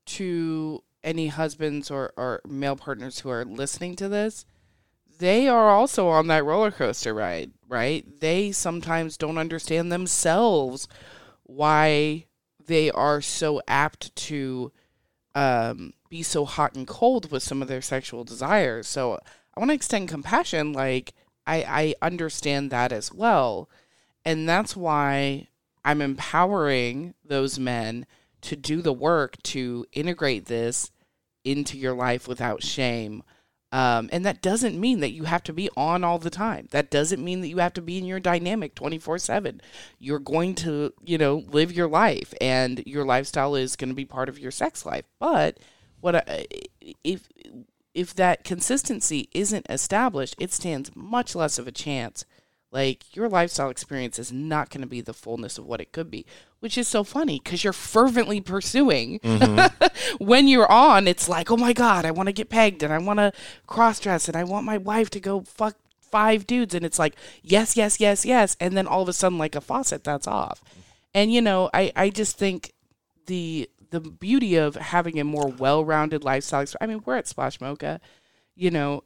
to 0.06 0.84
any 1.04 1.28
husbands 1.28 1.89
or, 1.89 2.13
or 2.17 2.41
male 2.47 2.76
partners 2.76 3.19
who 3.19 3.30
are 3.30 3.45
listening 3.45 3.95
to 3.97 4.10
this 4.10 4.45
they 5.19 5.47
are 5.47 5.69
also 5.69 6.08
on 6.08 6.28
that 6.28 6.43
roller 6.43 6.71
coaster 6.71 7.13
ride, 7.13 7.52
right? 7.67 8.06
They 8.19 8.52
sometimes 8.52 9.17
don't 9.17 9.38
understand 9.38 9.91
themselves 9.91 10.88
why 11.43 12.25
they 12.65 12.89
are 12.91 13.21
so 13.21 13.62
apt 13.67 14.15
to 14.15 14.71
um, 15.36 15.93
be 16.10 16.23
so 16.23 16.45
hot 16.45 16.75
and 16.75 16.88
cold 16.88 17.32
with 17.32 17.43
some 17.43 17.62
of 17.62 17.67
their 17.67 17.82
sexual 17.82 18.23
desires. 18.23 18.88
So 18.88 19.19
I 19.56 19.60
want 19.60 19.69
to 19.69 19.75
extend 19.75 20.10
compassion. 20.10 20.73
Like, 20.73 21.13
I, 21.45 21.95
I 22.01 22.06
understand 22.06 22.71
that 22.71 22.91
as 22.91 23.13
well. 23.13 23.69
And 24.23 24.47
that's 24.47 24.75
why 24.75 25.47
I'm 25.84 26.01
empowering 26.01 27.13
those 27.25 27.60
men 27.60 28.06
to 28.41 28.56
do 28.56 28.82
the 28.82 28.93
work 28.93 29.41
to 29.43 29.86
integrate 29.91 30.45
this 30.45 30.91
into 31.43 31.77
your 31.77 31.93
life 31.93 32.27
without 32.27 32.63
shame. 32.63 33.23
Um, 33.74 34.08
and 34.12 34.24
that 34.24 34.44
doesn't 34.44 34.80
mean 34.80 35.00
that 35.00 35.14
you 35.14 35.24
have 35.24 35.42
to 35.46 35.52
be 35.52 35.68
on 35.76 36.04
all 36.04 36.20
the 36.20 36.30
time. 36.30 36.68
That 36.70 36.92
doesn't 36.92 37.24
mean 37.24 37.42
that 37.42 37.48
you 37.48 37.58
have 37.58 37.74
to 37.74 37.82
be 37.82 37.98
in 37.98 38.06
your 38.06 38.20
dynamic 38.20 38.76
24 38.76 39.18
7. 39.18 39.62
You're 39.98 40.20
going 40.20 40.54
to, 40.56 40.94
you 41.04 41.18
know, 41.18 41.44
live 41.48 41.74
your 41.74 41.88
life 41.88 42.36
and 42.40 42.84
your 42.86 43.04
lifestyle 43.04 43.56
is 43.56 43.76
going 43.76 43.90
to 43.90 43.96
be 43.96 44.06
part 44.06 44.30
of 44.30 44.38
your 44.38 44.52
sex 44.52 44.86
life. 44.86 45.06
But 45.20 45.58
what 46.02 46.16
I, 46.16 46.46
if 47.04 47.28
if 47.96 48.14
that 48.14 48.44
consistency 48.44 49.28
isn't 49.34 49.66
established, 49.68 50.36
it 50.38 50.54
stands 50.54 50.96
much 50.96 51.34
less 51.34 51.58
of 51.58 51.68
a 51.68 51.72
chance 51.72 52.26
like 52.74 53.16
your 53.16 53.30
lifestyle 53.30 53.70
experience 53.70 54.18
is 54.18 54.32
not 54.32 54.72
going 54.72 54.82
to 54.82 54.88
be 54.88 55.00
the 55.00 55.14
fullness 55.14 55.60
of 55.60 55.66
what 55.66 55.80
it 55.80 55.92
could 55.92 56.10
be, 56.10 56.26
which 56.60 56.78
is 56.78 56.88
so 56.88 57.04
funny 57.04 57.40
because 57.42 57.64
you're 57.64 57.72
fervently 57.72 58.42
pursuing. 58.42 59.20
Mm-hmm. 59.20 60.18
when 60.24 60.48
you're 60.48 60.72
on, 60.72 61.08
it's 61.08 61.30
like, 61.30 61.52
oh 61.52 61.58
my 61.58 61.72
God, 61.72 62.04
I 62.04 62.12
want 62.12 62.28
to 62.28 62.34
get 62.34 62.50
pegged 62.50 62.82
and 62.82 62.92
I 62.92 62.98
want 62.98 63.20
to 63.20 63.32
cross 63.68 64.00
dress 64.00 64.28
and 64.28 64.36
I 64.36 64.44
want 64.44 64.66
my 64.66 64.80
wife 64.80 65.12
to 65.12 65.20
go 65.20 65.42
fuck 65.42 65.76
five 66.02 66.48
dudes. 66.48 66.74
And 66.74 66.84
it's 66.84 66.98
like, 66.98 67.16
yes, 67.44 67.78
yes, 67.78 68.00
yes, 68.00 68.26
yes. 68.26 68.58
And 68.60 68.76
then 68.76 68.88
all 68.88 69.04
of 69.04 69.10
a 69.10 69.14
sudden, 69.14 69.38
like 69.38 69.56
a 69.56 69.62
faucet, 69.62 70.04
that's 70.04 70.28
off. 70.28 70.64
And, 71.14 71.32
you 71.32 71.42
know, 71.42 71.70
I, 71.76 71.92
I 71.96 72.10
just 72.10 72.38
think 72.38 72.74
the 73.28 73.70
the 73.92 74.00
beauty 74.00 74.56
of 74.56 74.76
having 74.76 75.20
a 75.20 75.24
more 75.24 75.48
well 75.48 75.86
rounded 75.86 76.24
lifestyle. 76.24 76.66
I 76.82 76.88
mean, 76.88 77.04
we're 77.06 77.18
at 77.18 77.28
Splash 77.28 77.62
Mocha, 77.62 78.02
you 78.56 78.72
know, 78.72 79.04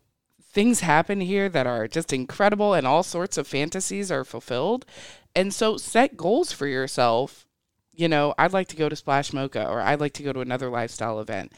things 0.57 0.79
happen 0.79 1.21
here 1.21 1.49
that 1.49 1.67
are 1.67 1.87
just 1.87 2.11
incredible 2.11 2.73
and 2.73 2.87
all 2.87 3.03
sorts 3.03 3.37
of 3.37 3.45
fantasies 3.45 4.11
are 4.11 4.23
fulfilled. 4.23 4.87
And 5.35 5.53
so 5.53 5.77
set 5.77 6.17
goals 6.17 6.51
for 6.51 6.65
yourself. 6.65 7.45
You 7.93 8.07
know, 8.07 8.33
I'd 8.39 8.53
like 8.53 8.67
to 8.69 8.75
go 8.75 8.89
to 8.89 8.95
Splash 8.95 9.31
Mocha 9.31 9.69
or 9.69 9.81
I'd 9.81 9.99
like 9.99 10.13
to 10.13 10.23
go 10.23 10.33
to 10.33 10.39
another 10.39 10.71
lifestyle 10.71 11.19
event. 11.19 11.51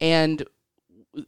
And 0.00 0.44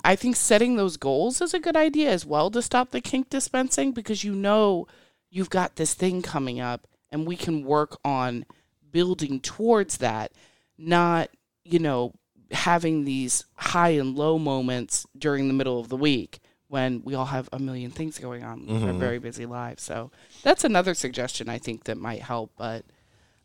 I 0.04 0.14
think 0.14 0.36
setting 0.36 0.76
those 0.76 0.96
goals 0.96 1.40
is 1.40 1.52
a 1.52 1.58
good 1.58 1.74
idea 1.74 2.12
as 2.12 2.24
well 2.24 2.48
to 2.52 2.62
stop 2.62 2.92
the 2.92 3.00
kink 3.00 3.28
dispensing 3.28 3.90
because 3.90 4.22
you 4.22 4.32
know 4.32 4.86
you've 5.28 5.50
got 5.50 5.74
this 5.74 5.94
thing 5.94 6.22
coming 6.22 6.60
up 6.60 6.86
and 7.10 7.26
we 7.26 7.34
can 7.34 7.64
work 7.64 7.98
on 8.04 8.44
building 8.92 9.40
towards 9.40 9.96
that, 9.96 10.30
not, 10.78 11.30
you 11.64 11.80
know, 11.80 12.12
having 12.52 13.04
these 13.04 13.46
high 13.56 13.96
and 13.98 14.14
low 14.14 14.38
moments 14.38 15.08
during 15.18 15.48
the 15.48 15.54
middle 15.54 15.80
of 15.80 15.88
the 15.88 15.96
week 15.96 16.38
when 16.68 17.02
we 17.04 17.14
all 17.14 17.26
have 17.26 17.48
a 17.52 17.58
million 17.58 17.90
things 17.90 18.18
going 18.18 18.42
on 18.42 18.60
mm-hmm. 18.62 18.86
our 18.86 18.92
very 18.92 19.18
busy 19.18 19.46
lives. 19.46 19.82
So 19.82 20.10
that's 20.42 20.64
another 20.64 20.94
suggestion 20.94 21.48
I 21.48 21.58
think 21.58 21.84
that 21.84 21.96
might 21.96 22.22
help. 22.22 22.52
But 22.56 22.84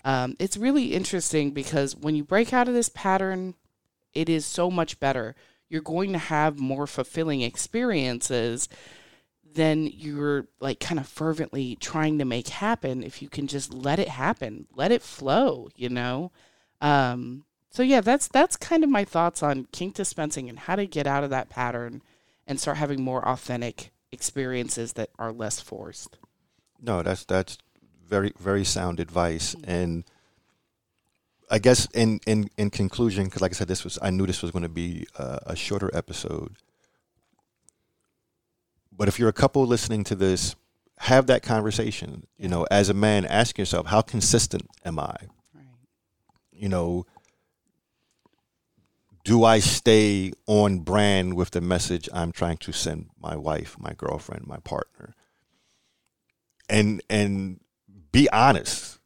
um, 0.04 0.36
it's 0.40 0.58
really 0.58 0.94
interesting 0.94 1.52
because 1.52 1.96
when 1.96 2.16
you 2.16 2.24
break 2.24 2.54
out 2.54 2.68
of 2.68 2.74
this 2.74 2.90
pattern, 2.90 3.56
it 4.14 4.28
is 4.28 4.46
so 4.46 4.72
much 4.72 5.00
better. 5.00 5.36
You're 5.70 5.82
going 5.82 6.12
to 6.14 6.18
have 6.18 6.60
more 6.60 6.88
fulfilling 6.88 7.42
experiences 7.42 8.68
than 9.54 9.86
you're 9.88 10.48
like 10.60 10.80
kind 10.80 11.00
of 11.00 11.08
fervently 11.08 11.76
trying 11.76 12.18
to 12.18 12.26
make 12.26 12.48
happen 12.48 13.04
if 13.04 13.22
you 13.22 13.30
can 13.30 13.48
just 13.48 13.74
let 13.74 14.00
it 14.00 14.08
happen, 14.08 14.68
let 14.76 14.92
it 14.92 15.02
flow, 15.02 15.70
you 15.76 15.90
know? 15.90 16.32
Um, 16.80 17.44
so 17.70 17.84
yeah, 17.84 18.02
that's 18.02 18.28
that's 18.28 18.58
kind 18.58 18.84
of 18.84 18.90
my 18.90 19.06
thoughts 19.06 19.44
on 19.44 19.68
kink 19.72 19.96
dispensing 19.96 20.50
and 20.50 20.60
how 20.60 20.76
to 20.76 20.86
get 20.86 21.08
out 21.08 21.24
of 21.24 21.30
that 21.30 21.50
pattern 21.50 22.02
and 22.52 22.60
start 22.60 22.76
having 22.76 23.02
more 23.02 23.26
authentic 23.26 23.92
experiences 24.12 24.94
that 24.94 25.10
are 25.18 25.32
less 25.32 25.62
forced. 25.62 26.18
No, 26.82 27.02
that's 27.02 27.24
that's 27.24 27.58
very 28.06 28.34
very 28.38 28.66
sound 28.66 29.00
advice, 29.00 29.56
mm-hmm. 29.56 29.72
and 29.72 30.04
I 31.50 31.60
guess 31.60 31.88
in 31.94 32.20
in 32.28 32.50
in 32.58 32.70
conclusion, 32.70 33.26
because 33.26 33.42
like 33.42 33.54
I 33.54 33.56
said, 33.56 33.70
this 33.70 33.86
was 33.86 33.98
I 34.02 34.10
knew 34.10 34.28
this 34.28 34.42
was 34.42 34.52
going 34.52 34.64
to 34.64 34.70
be 34.70 35.08
a, 35.18 35.40
a 35.48 35.56
shorter 35.56 35.90
episode. 35.94 36.58
But 38.92 39.08
if 39.08 39.18
you're 39.18 39.30
a 39.30 39.34
couple 39.34 39.66
listening 39.66 40.04
to 40.06 40.16
this, 40.16 40.56
have 41.00 41.28
that 41.28 41.44
conversation. 41.44 42.28
You 42.38 42.50
know, 42.50 42.68
as 42.70 42.90
a 42.90 42.94
man, 42.94 43.26
ask 43.26 43.58
yourself, 43.58 43.88
how 43.88 44.02
consistent 44.02 44.68
am 44.84 45.00
I? 45.00 45.16
Right. 45.56 45.66
You 46.52 46.68
know, 46.68 47.06
do 49.24 49.44
I 49.44 49.60
stay 49.60 50.32
on 50.48 50.80
brand 50.80 51.36
with 51.36 51.52
the 51.52 51.62
message 51.62 52.10
I'm 52.14 52.32
trying 52.32 52.58
to 52.58 52.72
send 52.72 53.10
my 53.20 53.36
wife, 53.36 53.76
my 53.80 53.94
girlfriend, 53.94 54.48
my 54.48 54.58
partner? 54.58 55.16
And 56.70 57.02
and 57.10 57.60
be 58.12 58.30
honest. 58.30 59.00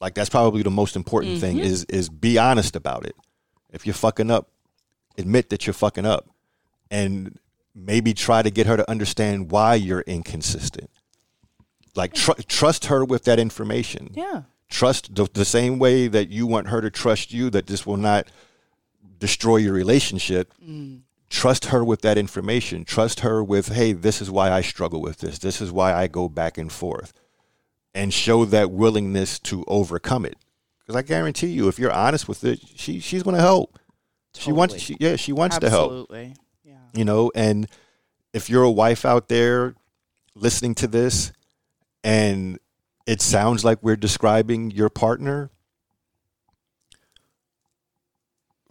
Like 0.00 0.14
that's 0.14 0.30
probably 0.30 0.62
the 0.62 0.70
most 0.70 0.96
important 0.96 1.34
mm-hmm. 1.34 1.40
thing 1.40 1.58
is 1.58 1.84
is 1.84 2.08
be 2.08 2.38
honest 2.38 2.76
about 2.76 3.06
it. 3.06 3.16
If 3.70 3.86
you're 3.86 3.94
fucking 3.94 4.30
up, 4.30 4.50
admit 5.18 5.50
that 5.50 5.66
you're 5.66 5.74
fucking 5.74 6.06
up 6.06 6.28
and 6.90 7.38
maybe 7.74 8.14
try 8.14 8.42
to 8.42 8.50
get 8.50 8.66
her 8.66 8.76
to 8.76 8.90
understand 8.90 9.50
why 9.50 9.74
you're 9.74 10.02
inconsistent. 10.02 10.90
Like 11.94 12.14
tr- 12.14 12.40
trust 12.46 12.86
her 12.86 13.04
with 13.04 13.24
that 13.24 13.38
information. 13.38 14.10
Yeah. 14.14 14.42
Trust 14.68 15.14
the, 15.14 15.28
the 15.32 15.44
same 15.44 15.78
way 15.78 16.08
that 16.08 16.28
you 16.28 16.46
want 16.46 16.68
her 16.68 16.80
to 16.80 16.90
trust 16.90 17.32
you 17.32 17.50
that 17.50 17.66
this 17.66 17.86
will 17.86 17.96
not 17.96 18.28
destroy 19.18 19.56
your 19.56 19.72
relationship, 19.72 20.52
mm. 20.64 21.00
trust 21.30 21.66
her 21.66 21.84
with 21.84 22.02
that 22.02 22.18
information. 22.18 22.84
Trust 22.84 23.20
her 23.20 23.42
with, 23.42 23.68
hey, 23.68 23.92
this 23.92 24.20
is 24.20 24.30
why 24.30 24.50
I 24.50 24.60
struggle 24.60 25.00
with 25.00 25.18
this. 25.18 25.38
This 25.38 25.60
is 25.60 25.72
why 25.72 25.94
I 25.94 26.06
go 26.06 26.28
back 26.28 26.58
and 26.58 26.70
forth. 26.70 27.12
And 27.94 28.12
show 28.12 28.44
that 28.44 28.70
willingness 28.70 29.38
to 29.40 29.64
overcome 29.66 30.26
it. 30.26 30.36
Because 30.80 30.96
I 30.96 31.02
guarantee 31.02 31.48
you, 31.48 31.66
if 31.68 31.78
you're 31.78 31.92
honest 31.92 32.28
with 32.28 32.44
it, 32.44 32.60
she 32.76 33.00
she's 33.00 33.22
going 33.22 33.36
to 33.36 33.42
help. 33.42 33.78
Totally. 34.34 34.44
She 34.44 34.52
wants, 34.52 34.78
she, 34.78 34.96
yeah, 35.00 35.16
she 35.16 35.32
wants 35.32 35.56
Absolutely. 35.56 35.70
to 35.70 35.76
help. 35.76 35.90
Absolutely. 35.90 36.34
Yeah. 36.64 36.74
You 36.94 37.04
know, 37.04 37.32
and 37.34 37.68
if 38.34 38.50
you're 38.50 38.62
a 38.62 38.70
wife 38.70 39.04
out 39.04 39.28
there 39.28 39.74
listening 40.34 40.74
to 40.76 40.86
this, 40.86 41.32
and 42.04 42.58
it 43.06 43.22
sounds 43.22 43.64
like 43.64 43.82
we're 43.82 43.96
describing 43.96 44.70
your 44.70 44.90
partner, 44.90 45.50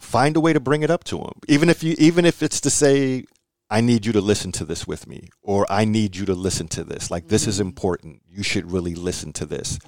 find 0.06 0.38
a 0.38 0.40
way 0.40 0.54
to 0.54 0.60
bring 0.60 0.84
it 0.84 0.90
up 0.90 1.04
to 1.04 1.18
them 1.18 1.34
even 1.48 1.70
if 1.70 1.84
you 1.84 1.96
even 1.98 2.26
if 2.26 2.42
it's 2.42 2.62
to 2.62 2.70
say 2.70 3.26
i 3.70 3.82
need 3.82 4.06
you 4.06 4.14
to 4.14 4.22
listen 4.22 4.52
to 4.52 4.64
this 4.66 4.86
with 4.88 5.08
me 5.08 5.30
or 5.42 5.66
i 5.70 5.84
need 5.84 6.16
you 6.16 6.26
to 6.26 6.34
listen 6.34 6.68
to 6.68 6.84
this 6.84 7.12
like 7.12 7.28
this 7.28 7.44
mm-hmm. 7.44 7.50
is 7.50 7.60
important 7.60 8.22
you 8.30 8.44
should 8.44 8.72
really 8.72 8.96
listen 8.96 9.34
to 9.34 9.46
this 9.46 9.80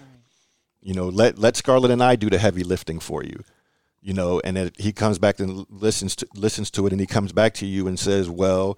you 0.82 0.94
know 0.94 1.08
let 1.08 1.38
let 1.38 1.56
scarlet 1.56 1.92
and 1.92 2.04
i 2.04 2.16
do 2.16 2.30
the 2.30 2.38
heavy 2.38 2.64
lifting 2.64 3.00
for 3.00 3.24
you 3.24 3.44
you 4.02 4.14
know 4.14 4.42
and 4.44 4.58
then 4.58 4.72
he 4.78 4.92
comes 4.92 5.20
back 5.20 5.40
and 5.40 5.66
listens 5.70 6.16
to 6.16 6.28
listens 6.36 6.72
to 6.72 6.86
it 6.88 6.94
and 6.94 7.00
he 7.00 7.08
comes 7.08 7.32
back 7.32 7.54
to 7.54 7.66
you 7.66 7.88
and 7.88 8.00
says 8.00 8.30
well 8.30 8.78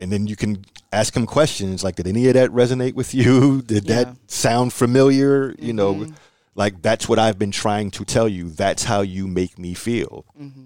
and 0.00 0.12
then 0.12 0.26
you 0.26 0.36
can 0.36 0.64
ask 0.92 1.16
him 1.16 1.26
questions 1.26 1.82
like 1.82 1.96
did 1.96 2.06
any 2.06 2.28
of 2.28 2.34
that 2.34 2.50
resonate 2.50 2.94
with 2.94 3.14
you 3.14 3.62
did 3.62 3.88
yeah. 3.88 4.04
that 4.04 4.16
sound 4.26 4.72
familiar 4.72 5.50
mm-hmm. 5.50 5.64
you 5.64 5.72
know 5.72 5.94
mm-hmm. 5.94 6.12
Like 6.54 6.82
that's 6.82 7.08
what 7.08 7.18
I've 7.18 7.38
been 7.38 7.50
trying 7.50 7.90
to 7.92 8.04
tell 8.04 8.28
you. 8.28 8.48
That's 8.48 8.84
how 8.84 9.00
you 9.00 9.26
make 9.26 9.58
me 9.58 9.74
feel. 9.74 10.24
Mm-hmm. 10.40 10.64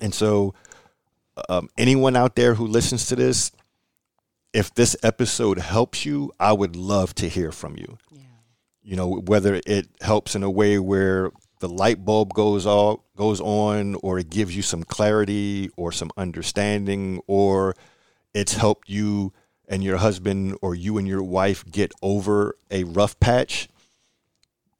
And 0.00 0.14
so, 0.14 0.54
um, 1.48 1.68
anyone 1.76 2.16
out 2.16 2.34
there 2.34 2.54
who 2.54 2.66
listens 2.66 3.06
to 3.06 3.16
this, 3.16 3.52
if 4.52 4.74
this 4.74 4.96
episode 5.02 5.58
helps 5.58 6.04
you, 6.06 6.32
I 6.40 6.52
would 6.52 6.76
love 6.76 7.14
to 7.16 7.28
hear 7.28 7.52
from 7.52 7.76
you. 7.76 7.98
Yeah. 8.10 8.20
You 8.82 8.96
know, 8.96 9.20
whether 9.20 9.60
it 9.66 9.88
helps 10.00 10.34
in 10.34 10.42
a 10.42 10.50
way 10.50 10.78
where 10.78 11.30
the 11.60 11.68
light 11.68 12.04
bulb 12.04 12.32
goes 12.32 12.66
all 12.66 13.04
goes 13.16 13.40
on, 13.40 13.96
or 13.96 14.18
it 14.18 14.30
gives 14.30 14.56
you 14.56 14.62
some 14.62 14.84
clarity 14.84 15.70
or 15.76 15.92
some 15.92 16.10
understanding, 16.16 17.20
or 17.26 17.74
it's 18.32 18.54
helped 18.54 18.88
you 18.88 19.32
and 19.68 19.84
your 19.84 19.98
husband 19.98 20.56
or 20.62 20.74
you 20.74 20.96
and 20.96 21.06
your 21.06 21.22
wife 21.22 21.64
get 21.70 21.92
over 22.00 22.56
a 22.70 22.84
rough 22.84 23.18
patch 23.20 23.68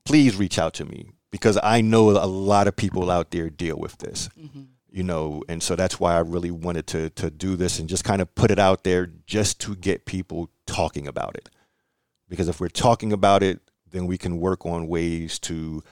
please 0.09 0.37
reach 0.37 0.59
out 0.59 0.75
to 0.75 0.85
me 0.85 1.11
because 1.31 1.59
I 1.63 1.81
know 1.81 2.11
a 2.11 2.27
lot 2.27 2.67
of 2.67 2.77
people 2.77 3.11
out 3.11 3.31
there 3.31 3.51
deal 3.51 3.77
with 3.77 3.99
this. 3.99 4.29
Mm-hmm. 4.39 4.63
You 4.91 5.03
know, 5.03 5.43
and 5.49 5.63
so 5.63 5.77
that's 5.77 6.01
why 6.01 6.15
I 6.15 6.21
really 6.21 6.51
wanted 6.51 6.87
to 6.89 7.11
to 7.11 7.31
do 7.31 7.57
this 7.57 7.79
and 7.79 7.89
just 7.89 8.05
kind 8.05 8.23
of 8.23 8.35
put 8.35 8.51
it 8.51 8.59
out 8.59 8.85
there 8.85 9.11
just 9.27 9.61
to 9.61 9.77
get 9.77 10.07
people 10.07 10.51
talking 10.67 11.07
about 11.07 11.37
it. 11.37 11.51
Because 12.29 12.49
if 12.49 12.59
we're 12.59 12.69
talking 12.69 13.13
about 13.13 13.43
it, 13.43 13.61
then 13.91 14.07
we 14.07 14.17
can 14.17 14.41
work 14.41 14.65
on 14.65 14.89
ways 14.89 15.39
to 15.41 15.83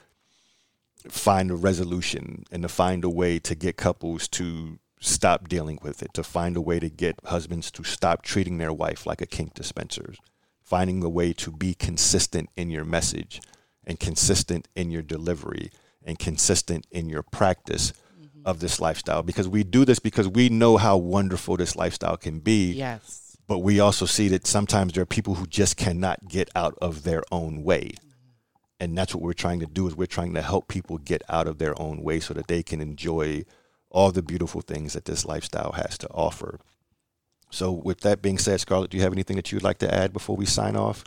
find 1.07 1.51
a 1.51 1.55
resolution 1.55 2.43
and 2.51 2.63
to 2.63 2.69
find 2.69 3.03
a 3.03 3.09
way 3.09 3.37
to 3.39 3.53
get 3.53 3.77
couples 3.77 4.27
to 4.29 4.79
stop 4.99 5.47
dealing 5.47 5.77
with 5.83 6.01
it, 6.01 6.11
to 6.15 6.23
find 6.23 6.57
a 6.57 6.61
way 6.61 6.79
to 6.79 6.89
get 6.89 7.19
husbands 7.25 7.69
to 7.71 7.83
stop 7.83 8.23
treating 8.23 8.57
their 8.57 8.73
wife 8.73 9.05
like 9.05 9.21
a 9.21 9.27
kink 9.27 9.53
dispenser, 9.53 10.15
finding 10.63 11.03
a 11.03 11.09
way 11.09 11.33
to 11.33 11.51
be 11.51 11.75
consistent 11.75 12.49
in 12.57 12.71
your 12.71 12.83
message 12.83 13.39
and 13.87 13.99
consistent 13.99 14.67
in 14.75 14.91
your 14.91 15.01
delivery 15.01 15.71
and 16.03 16.19
consistent 16.19 16.85
in 16.91 17.09
your 17.09 17.23
practice 17.23 17.93
mm-hmm. 18.19 18.41
of 18.45 18.59
this 18.59 18.79
lifestyle 18.79 19.23
because 19.23 19.47
we 19.47 19.63
do 19.63 19.85
this 19.85 19.97
because 19.97 20.27
we 20.27 20.49
know 20.49 20.77
how 20.77 20.97
wonderful 20.97 21.57
this 21.57 21.75
lifestyle 21.75 22.17
can 22.17 22.39
be. 22.39 22.73
Yes. 22.73 23.37
But 23.47 23.59
we 23.59 23.79
also 23.79 24.05
see 24.05 24.27
that 24.27 24.45
sometimes 24.45 24.93
there 24.93 25.03
are 25.03 25.07
people 25.07 25.35
who 25.35 25.47
just 25.47 25.77
cannot 25.77 26.27
get 26.27 26.49
out 26.53 26.77
of 26.81 27.03
their 27.03 27.23
own 27.31 27.63
way. 27.63 27.93
Mm-hmm. 27.95 28.27
And 28.81 28.97
that's 28.97 29.15
what 29.15 29.23
we're 29.23 29.33
trying 29.33 29.61
to 29.61 29.65
do 29.65 29.87
is 29.87 29.95
we're 29.95 30.05
trying 30.05 30.33
to 30.33 30.41
help 30.41 30.67
people 30.67 30.97
get 30.97 31.23
out 31.29 31.47
of 31.47 31.57
their 31.57 31.79
own 31.81 32.03
way 32.03 32.19
so 32.19 32.33
that 32.33 32.47
they 32.47 32.61
can 32.61 32.81
enjoy 32.81 33.45
all 33.89 34.11
the 34.11 34.21
beautiful 34.21 34.59
things 34.59 34.93
that 34.93 35.05
this 35.05 35.25
lifestyle 35.25 35.71
has 35.71 35.97
to 35.99 36.09
offer. 36.09 36.59
So, 37.49 37.71
with 37.71 38.01
that 38.01 38.21
being 38.21 38.37
said, 38.37 38.59
Scarlet, 38.59 38.91
do 38.91 38.97
you 38.97 39.03
have 39.03 39.13
anything 39.13 39.37
that 39.37 39.53
you'd 39.53 39.63
like 39.63 39.77
to 39.79 39.93
add 39.93 40.11
before 40.11 40.35
we 40.35 40.45
sign 40.45 40.75
off? 40.75 41.05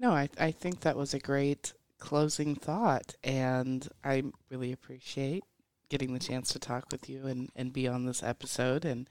No, 0.00 0.12
I, 0.12 0.30
I 0.40 0.50
think 0.50 0.80
that 0.80 0.96
was 0.96 1.12
a 1.12 1.18
great 1.18 1.74
closing 2.04 2.54
thought. 2.54 3.14
And 3.24 3.88
I 4.04 4.24
really 4.50 4.72
appreciate 4.72 5.42
getting 5.88 6.12
the 6.12 6.20
chance 6.20 6.52
to 6.52 6.58
talk 6.58 6.84
with 6.92 7.08
you 7.08 7.26
and, 7.26 7.50
and 7.56 7.72
be 7.72 7.88
on 7.88 8.04
this 8.04 8.22
episode. 8.22 8.84
And 8.84 9.08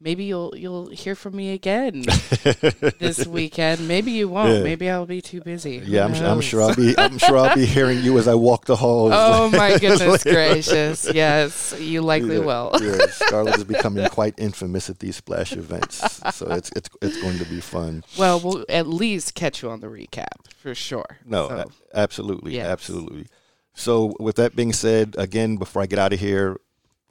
maybe 0.00 0.24
you'll 0.24 0.54
you'll 0.56 0.88
hear 0.88 1.14
from 1.14 1.36
me 1.36 1.52
again 1.52 2.02
this 2.98 3.26
weekend. 3.26 3.86
Maybe 3.88 4.12
you 4.12 4.28
won't. 4.28 4.52
Yeah. 4.52 4.62
Maybe 4.62 4.90
I'll 4.90 5.06
be 5.06 5.20
too 5.20 5.40
busy. 5.40 5.82
Yeah, 5.84 6.04
I'm, 6.04 6.14
I'm, 6.14 6.40
sure 6.40 6.62
I'll 6.62 6.74
be. 6.74 6.96
I'm 6.98 7.18
sure 7.18 7.36
I'll 7.36 7.54
be 7.54 7.66
hearing 7.66 8.00
you 8.00 8.18
as 8.18 8.28
I 8.28 8.34
walk 8.34 8.66
the 8.66 8.76
halls. 8.76 9.12
Oh 9.14 9.50
my 9.52 9.78
goodness 9.78 10.22
gracious! 10.22 11.12
Yes, 11.12 11.74
you 11.78 12.02
likely 12.02 12.38
yeah, 12.38 12.44
will. 12.44 12.70
yeah, 12.80 13.06
Scarlet 13.10 13.56
is 13.56 13.64
becoming 13.64 14.08
quite 14.08 14.34
infamous 14.38 14.88
at 14.90 14.98
these 14.98 15.16
splash 15.16 15.52
events, 15.52 15.96
so 16.34 16.50
it's 16.50 16.70
it's 16.76 16.88
it's 17.02 17.20
going 17.20 17.38
to 17.38 17.44
be 17.46 17.60
fun. 17.60 18.04
Well, 18.18 18.40
we'll 18.40 18.64
at 18.68 18.86
least 18.86 19.34
catch 19.34 19.62
you 19.62 19.70
on 19.70 19.80
the 19.80 19.88
recap 19.88 20.46
for 20.56 20.74
sure. 20.74 21.18
No, 21.24 21.48
so, 21.48 21.56
a- 21.56 21.98
absolutely, 21.98 22.56
yes. 22.56 22.66
absolutely. 22.66 23.26
So, 23.74 24.16
with 24.18 24.34
that 24.36 24.56
being 24.56 24.72
said, 24.72 25.14
again, 25.16 25.56
before 25.56 25.82
I 25.82 25.86
get 25.86 26.00
out 26.00 26.12
of 26.12 26.18
here, 26.18 26.58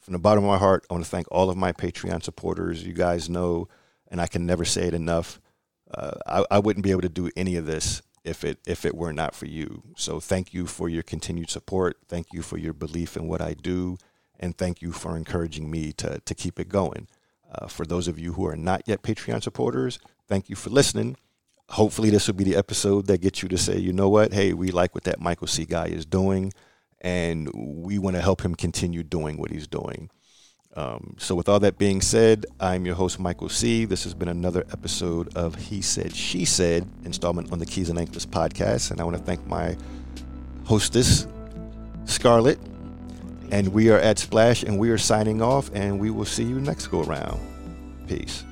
from 0.07 0.13
the 0.13 0.19
bottom 0.19 0.45
of 0.45 0.49
my 0.49 0.57
heart, 0.57 0.85
I 0.89 0.93
want 0.93 1.03
to 1.03 1.11
thank 1.11 1.27
all 1.29 1.49
of 1.49 1.57
my 1.57 1.73
Patreon 1.73 2.23
supporters. 2.23 2.81
You 2.81 2.93
guys 2.93 3.29
know, 3.29 3.67
and 4.07 4.21
I 4.21 4.27
can 4.27 4.45
never 4.45 4.63
say 4.63 4.83
it 4.83 4.93
enough. 4.93 5.41
Uh, 5.93 6.11
I, 6.25 6.45
I 6.49 6.59
wouldn't 6.59 6.85
be 6.85 6.91
able 6.91 7.01
to 7.01 7.09
do 7.09 7.29
any 7.35 7.57
of 7.57 7.65
this 7.65 8.01
if 8.23 8.45
it 8.45 8.57
if 8.65 8.85
it 8.85 8.95
were 8.95 9.11
not 9.11 9.35
for 9.35 9.47
you. 9.47 9.83
So 9.97 10.21
thank 10.21 10.53
you 10.53 10.65
for 10.65 10.87
your 10.87 11.03
continued 11.03 11.49
support. 11.49 11.97
Thank 12.07 12.27
you 12.31 12.41
for 12.41 12.57
your 12.57 12.71
belief 12.71 13.17
in 13.17 13.27
what 13.27 13.41
I 13.41 13.53
do, 13.53 13.97
and 14.39 14.57
thank 14.57 14.81
you 14.81 14.93
for 14.93 15.17
encouraging 15.17 15.69
me 15.69 15.91
to 15.97 16.21
to 16.23 16.33
keep 16.33 16.57
it 16.57 16.69
going. 16.69 17.09
Uh, 17.53 17.67
for 17.67 17.85
those 17.85 18.07
of 18.07 18.17
you 18.17 18.31
who 18.31 18.47
are 18.47 18.55
not 18.55 18.83
yet 18.85 19.01
Patreon 19.01 19.43
supporters, 19.43 19.99
thank 20.25 20.47
you 20.47 20.55
for 20.55 20.69
listening. 20.69 21.17
Hopefully, 21.71 22.11
this 22.11 22.27
will 22.27 22.35
be 22.35 22.45
the 22.45 22.55
episode 22.55 23.07
that 23.07 23.19
gets 23.19 23.43
you 23.43 23.49
to 23.49 23.57
say, 23.57 23.77
you 23.77 23.91
know 23.91 24.07
what, 24.07 24.31
hey, 24.31 24.53
we 24.53 24.71
like 24.71 24.95
what 24.95 25.03
that 25.03 25.19
Michael 25.19 25.47
C 25.47 25.65
guy 25.65 25.87
is 25.87 26.05
doing 26.05 26.53
and 27.01 27.49
we 27.53 27.99
want 27.99 28.15
to 28.15 28.21
help 28.21 28.41
him 28.41 28.55
continue 28.55 29.03
doing 29.03 29.37
what 29.37 29.51
he's 29.51 29.67
doing. 29.67 30.09
Um, 30.75 31.15
so, 31.17 31.33
with 31.33 31.49
all 31.49 31.59
that 31.61 31.79
being 31.79 32.01
said, 32.01 32.45
I'm 32.59 32.85
your 32.85 32.93
host, 32.93 33.19
Michael 33.19 33.49
C. 33.49 33.85
This 33.85 34.03
has 34.03 34.13
been 34.13 34.27
another 34.27 34.63
episode 34.71 35.35
of 35.35 35.55
He 35.55 35.81
Said, 35.81 36.15
She 36.15 36.45
Said 36.45 36.87
installment 37.03 37.51
on 37.51 37.57
the 37.57 37.65
Keys 37.65 37.89
and 37.89 37.97
Anklets 37.97 38.27
podcast. 38.27 38.91
And 38.91 39.01
I 39.01 39.03
want 39.03 39.17
to 39.17 39.23
thank 39.23 39.45
my 39.47 39.75
hostess, 40.65 41.27
Scarlet. 42.05 42.59
And 43.49 43.69
we 43.69 43.89
are 43.89 43.97
at 43.97 44.19
Splash 44.19 44.61
and 44.63 44.77
we 44.77 44.91
are 44.91 44.97
signing 44.97 45.41
off, 45.41 45.71
and 45.73 45.99
we 45.99 46.11
will 46.11 46.25
see 46.25 46.43
you 46.43 46.59
next 46.59 46.87
go 46.87 47.01
around. 47.01 47.39
Peace. 48.07 48.43